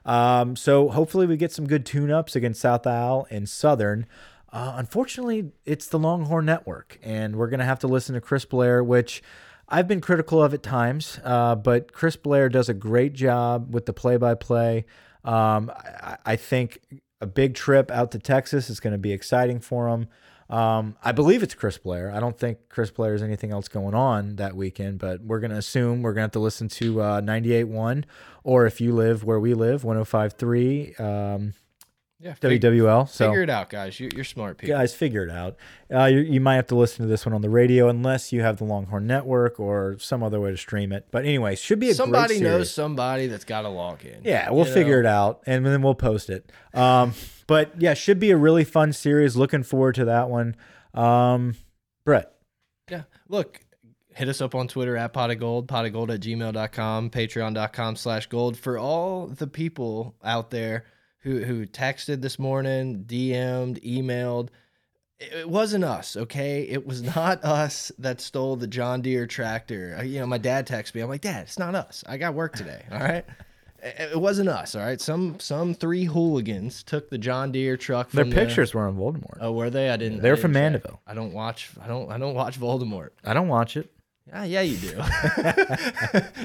[0.06, 4.08] Um, so hopefully we get some good tune ups against South Isle and Southern.
[4.52, 8.44] Uh, unfortunately, it's the Longhorn Network, and we're going to have to listen to Chris
[8.44, 9.24] Blair, which
[9.70, 13.86] I've been critical of at times, uh, but Chris Blair does a great job with
[13.86, 14.86] the play by play.
[15.24, 16.80] I, think
[17.22, 20.08] a big trip out to Texas is going to be exciting for him.
[20.50, 22.12] Um, I believe it's Chris Blair.
[22.12, 25.52] I don't think Chris Blair has anything else going on that weekend, but we're going
[25.52, 28.04] to assume we're going to have to listen to uh, 98.1,
[28.44, 31.00] or if you live where we live, 105.3.
[31.00, 31.54] Um,
[32.24, 33.10] Yeah, WWL.
[33.10, 34.00] So figure it out, guys.
[34.00, 34.78] You, you're smart people.
[34.78, 35.56] guys, figure it out.
[35.92, 38.42] Uh, you, you might have to listen to this one on the radio unless you
[38.42, 41.08] have the Longhorn Network or some other way to stream it.
[41.10, 44.22] But anyway, should be a Somebody knows somebody that's got a log in.
[44.24, 45.10] Yeah, we'll figure know?
[45.10, 46.52] it out and then we'll post it.
[46.76, 47.14] Um,
[47.48, 49.36] but yeah, should be a really fun series.
[49.36, 50.56] Looking forward to that one.
[50.94, 51.56] Um,
[52.06, 52.32] Brett,
[52.88, 53.04] Yeah.
[53.30, 53.62] Look,
[54.14, 57.96] hit us up on Twitter at pot of gold, pot of gold at gmail.com, patreon.com
[57.96, 60.86] slash gold for all the people out there
[61.22, 64.50] who, who texted this morning, DM'd, emailed.
[65.20, 66.64] It wasn't us, okay?
[66.64, 70.04] It was not us that stole the John Deere tractor.
[70.04, 71.02] You know, my dad texted me.
[71.02, 72.04] I'm like, Dad, it's not us.
[72.08, 72.84] I got work today.
[72.92, 73.24] All right.
[73.84, 74.76] It wasn't us.
[74.76, 75.02] All right.
[75.02, 78.12] Some some three hooligans took the John Deere truck.
[78.12, 79.38] their From the- pictures were on Voldemort.
[79.42, 79.90] Oh, were they?
[79.90, 80.22] I didn't.
[80.22, 80.52] They're from.
[80.54, 81.02] Mandeville.
[81.08, 81.72] I don't watch.
[81.82, 82.12] I don't.
[82.12, 83.10] I don't watch Voldemort.
[83.24, 83.92] I don't watch it.
[84.32, 85.02] Ah, yeah, you do.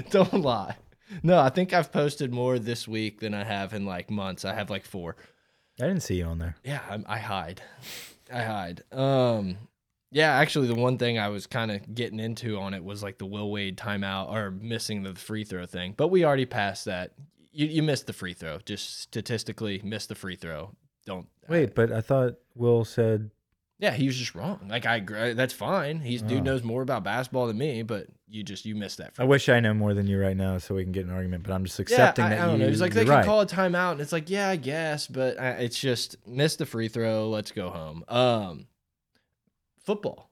[0.11, 0.77] don't lie.
[1.23, 4.45] No, I think I've posted more this week than I have in like months.
[4.45, 5.17] I have like four.
[5.81, 6.57] I didn't see you on there.
[6.65, 7.63] Yeah, I'm, I hide.
[8.33, 8.83] I hide.
[8.93, 9.59] Um,
[10.11, 13.19] yeah, actually, the one thing I was kind of getting into on it was like
[13.19, 15.95] the Will Wade timeout or missing the free throw thing.
[15.97, 17.13] But we already passed that.
[17.53, 18.59] You you missed the free throw.
[18.65, 20.75] Just statistically, missed the free throw.
[21.05, 23.31] Don't Wait, but I thought Will said
[23.79, 24.67] Yeah, he was just wrong.
[24.69, 26.01] Like I agree, that's fine.
[26.01, 26.27] He's Oh.
[26.27, 29.13] dude knows more about basketball than me, but you just you missed that.
[29.19, 31.45] I wish I know more than you right now, so we can get an argument.
[31.45, 32.65] But I'm just accepting yeah, I, that I don't you.
[32.65, 32.71] know.
[32.71, 33.25] He's like they can right.
[33.25, 36.67] call a timeout, and it's like yeah, I guess, but I, it's just missed the
[36.67, 37.29] free throw.
[37.29, 38.05] Let's go home.
[38.09, 38.67] Um,
[39.85, 40.31] football.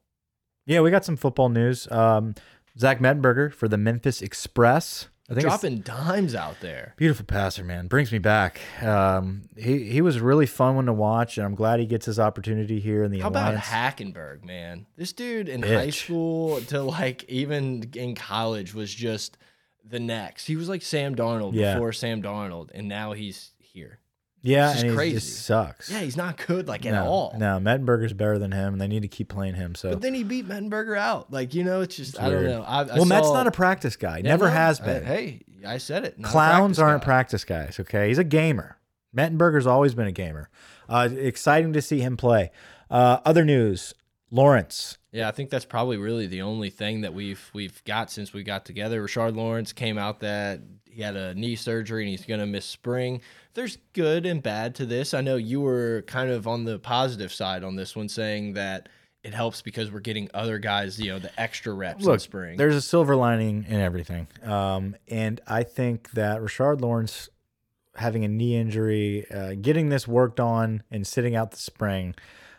[0.66, 1.90] Yeah, we got some football news.
[1.90, 2.34] Um,
[2.78, 5.08] Zach Mettenberger for the Memphis Express.
[5.30, 6.92] I think Dropping dimes out there.
[6.98, 7.86] Beautiful passer, man.
[7.86, 8.60] Brings me back.
[8.82, 12.04] Um, he he was a really fun one to watch, and I'm glad he gets
[12.04, 14.84] his opportunity here in the How about Hackenberg, man?
[14.96, 19.38] This dude in high school to like even in college was just
[19.82, 20.46] the next.
[20.46, 21.74] He was like Sam Darnold Yeah.
[21.74, 24.00] before Sam Darnold, and now he's here.
[24.44, 25.90] Yeah, It's and he just sucks.
[25.90, 27.34] Yeah, he's not good like at all.
[27.36, 29.74] No, Mettenberger's better than him, and they need to keep playing him.
[29.74, 31.32] So, But then he beat Mettenberger out.
[31.32, 32.44] Like, you know, it's just, I weird.
[32.46, 32.62] don't know.
[32.64, 34.18] I, I well, Matt's not a practice guy.
[34.18, 35.04] Yeah, Never no, has I- been.
[35.04, 36.22] hey, I said it.
[36.22, 37.04] Clowns practice aren't guy.
[37.06, 37.80] practice guys.
[37.80, 38.76] Okay, he's a gamer.
[39.16, 40.50] Mettenberger's always been a gamer.
[40.88, 42.50] Uh, exciting to see him play.
[42.90, 43.94] Uh, other news:
[44.30, 44.98] Lawrence.
[45.12, 48.42] Yeah, I think that's probably really the only thing that we've we've got since we
[48.42, 49.00] got together.
[49.02, 50.60] Rashard Lawrence came out that
[50.94, 53.20] he had a knee surgery and he's going to miss spring.
[53.54, 55.12] There's good and bad to this.
[55.12, 58.88] I know you were kind of on the positive side on this one, saying that
[59.24, 62.56] it helps because we're getting other guys, you know, the extra reps in spring.
[62.58, 64.28] there's a silver lining in everything.
[64.44, 67.28] Um, and I think that Rashard Lawrence
[67.96, 72.14] having a knee injury, uh, getting this worked on, and sitting out the spring.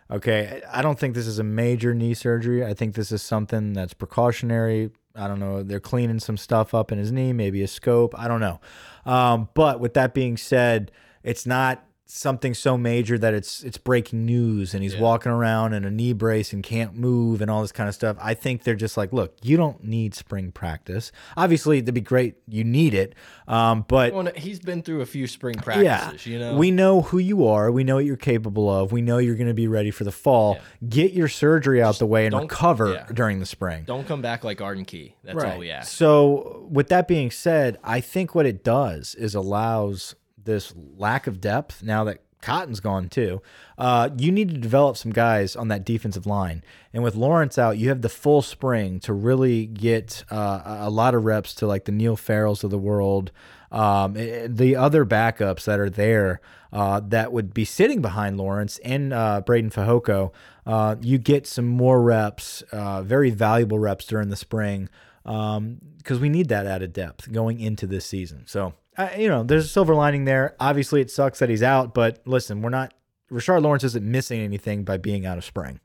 [0.10, 2.66] Okay, I don't think this is a major knee surgery.
[2.66, 4.92] I think this is something that's precautionary.
[5.16, 5.63] I don't know.
[5.63, 8.13] They're cleaning some stuff up in his knee, maybe a scope.
[8.18, 8.59] I don't know.
[9.05, 10.91] Um, but with that being said,
[11.24, 15.01] it's not something so major that it's it's breaking news and he's Yeah.
[15.01, 18.16] walking around in a knee brace and can't move and all this kind of stuff.
[18.22, 21.12] I think they're just like, look, you don't need spring practice.
[21.36, 22.36] Obviously, it'd be great.
[22.47, 23.16] You need it,
[23.47, 26.56] um, but Well, he's been through a few spring yeah, practices, you know.
[26.56, 27.72] we know who you are.
[27.72, 28.91] We know what you're capable of.
[28.91, 30.60] We know you're going to be ready for the fall.
[30.88, 33.06] Get your surgery out the way and recover yeah.
[33.12, 33.84] during the spring.
[33.86, 35.16] don't come back like Arden Key.
[35.24, 35.91] That's all we ask.
[35.91, 40.14] So, with that being said, I think what it does is allows
[40.46, 43.41] this lack of depth now that Cotton's gone too.
[43.78, 47.78] Uh, you need to develop some guys on that defensive line, and with Lawrence out,
[47.78, 51.86] you have the full spring to really get uh, a lot of reps to like
[51.86, 53.32] the Neil Farrells of the world,
[53.72, 56.39] um, the other backups that are there
[56.72, 60.32] uh, that would be sitting behind Lawrence and uh, Breiden Fehoko.
[60.66, 64.89] Uh, you get some more reps, uh, very valuable reps during the spring
[65.24, 68.43] because we need that added depth going into this season.
[68.46, 70.56] So, uh, you know, there's a silver lining there.
[70.60, 72.93] Obviously, it sucks that he's out, but listen, we're not.
[73.32, 75.80] Rashard Lawrence isn't missing anything by being out of spring.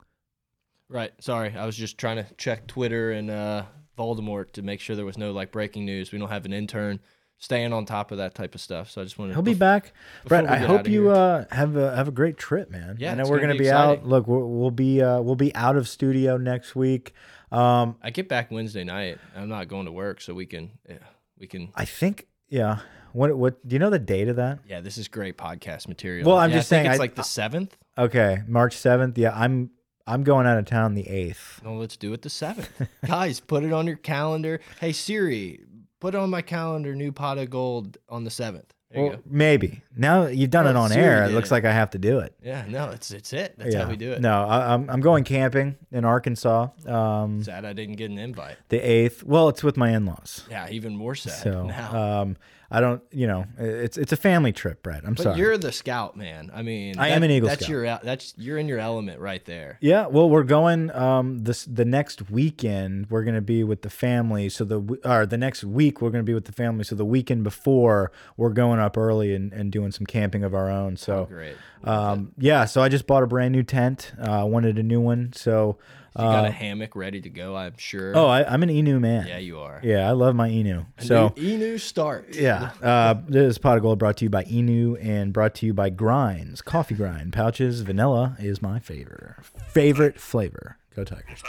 [0.89, 1.11] Right.
[1.19, 1.55] Sorry.
[1.55, 3.63] I was just trying to check Twitter and uh,
[3.97, 6.11] Voldemort to make sure there was no like breaking news.
[6.11, 6.99] We don't have an intern
[7.37, 8.91] staying on top of that type of stuff.
[8.91, 9.93] So I just wanted He'll be back.
[10.25, 12.97] Brett, I hope you uh, have a have a great trip, man.
[12.99, 14.05] Yeah, I know we're gonna gonna be be, out.
[14.05, 17.13] Look, we'll, we'll be uh, we'll be out of studio next week.
[17.51, 19.17] Um, I get back Wednesday night.
[19.35, 20.97] I'm not going to work, so we can, yeah,
[21.37, 21.69] we can.
[21.75, 22.79] I think, yeah.
[23.13, 24.59] What what do you know the date of that?
[24.67, 26.27] Yeah, this is great podcast material.
[26.27, 27.77] Well, I'm Yeah, I just think saying, it's I- like the seventh.
[27.97, 29.17] Okay, March seventh.
[29.17, 29.71] Yeah, I'm
[30.07, 31.61] I'm going out of town the eighth.
[31.63, 32.69] No, let's do it the seventh.
[33.05, 34.59] Guys, put it on your calendar.
[34.79, 35.59] Hey Siri,
[35.99, 38.73] put on my calendar new pot of gold on the seventh.
[38.93, 39.83] Well, maybe.
[39.95, 41.23] Now you've done Well, it on Siri air.
[41.23, 41.53] It looks it.
[41.53, 42.35] like I have to do it.
[42.43, 43.55] Yeah, no, it's it's it.
[43.57, 44.19] That's how we do it.
[44.19, 46.67] No, I, I'm I'm going camping in Arkansas.
[46.85, 48.57] Um, Sad I didn't get an invite.
[48.67, 49.23] the eighth.
[49.23, 50.45] Well, it's with my in-laws.
[50.49, 52.21] Yeah, even more sad So now.
[52.21, 52.37] um,
[52.71, 53.01] I don't.
[53.11, 55.03] You know, it's it's a family trip, Brett.
[55.05, 55.37] I'm but sorry.
[55.39, 56.49] you're the scout, man.
[56.53, 57.69] I mean, I am an Eagle that's Scout.
[57.69, 59.77] your that's you're in your element right there.
[59.81, 63.09] Yeah, well, we're going um this the next weekend.
[63.09, 64.47] We're gonna be with the family.
[64.47, 66.85] So the or the next week we're gonna be with the family.
[66.85, 70.69] So the weekend before we're going up early and, and doing some camping of our
[70.69, 70.95] own.
[70.95, 71.55] So Great.
[71.83, 74.13] um yeah, so I just bought a brand new tent.
[74.17, 75.33] Uh, wanted a new one.
[75.33, 75.77] So
[76.17, 78.11] You got uh, a hammock ready to go, I'm sure.
[78.17, 79.27] oh, I, I'm an ENO man.
[79.27, 79.79] yeah, you are.
[79.81, 80.85] Yeah, I love my ENO.
[80.97, 82.35] A So new, ENO start.
[82.35, 85.73] yeah, uh, this pot of gold brought to you by ENO and brought to you
[85.73, 87.79] by Grinds Coffee Grind pouches.
[87.81, 89.35] Vanilla is my favorite
[89.67, 90.77] favorite flavor.
[90.95, 91.43] Go Tigers.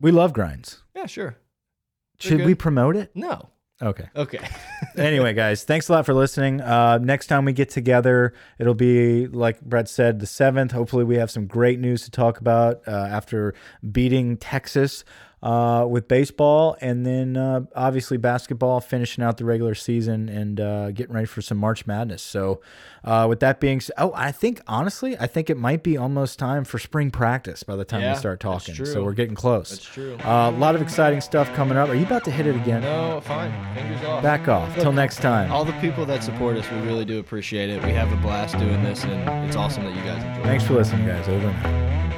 [0.00, 0.82] We love Grinds.
[0.96, 1.36] Yeah, sure.
[2.18, 2.46] Should good.
[2.46, 3.10] we promote it?
[3.14, 3.50] No.
[3.82, 4.08] Okay.
[4.14, 4.38] Okay.
[4.96, 6.60] anyway, guys, thanks a lot for listening.
[6.60, 10.70] Uh, next time we get together, it'll be like Brett said, the seventh.
[10.70, 13.54] Hopefully, we have some great news to talk about uh, after
[13.90, 15.04] beating Texas
[15.42, 20.90] uh, with baseball, and then uh, obviously basketball, finishing out the regular season and uh,
[20.92, 22.22] getting ready for some March Madness.
[22.22, 22.60] So,
[23.04, 26.38] uh, with that being said, oh, I think honestly, I think it might be almost
[26.38, 28.74] time for spring practice by the time Yeah, we start talking.
[28.84, 29.70] So we're getting close.
[29.70, 30.16] That's true.
[30.24, 31.88] Uh, a lot of exciting stuff coming up.
[31.88, 32.82] Are you about to hit it again?
[32.82, 33.52] no, fine.
[33.74, 34.22] Fingers off.
[34.22, 34.72] Back off.
[34.76, 35.50] Till next time.
[35.50, 37.82] All the people that support us, we really do appreciate it.
[37.82, 40.44] We have a blast doing this, and it's awesome that you guys enjoy it.
[40.44, 41.28] Thanks for listening, guys.
[41.28, 42.11] Over.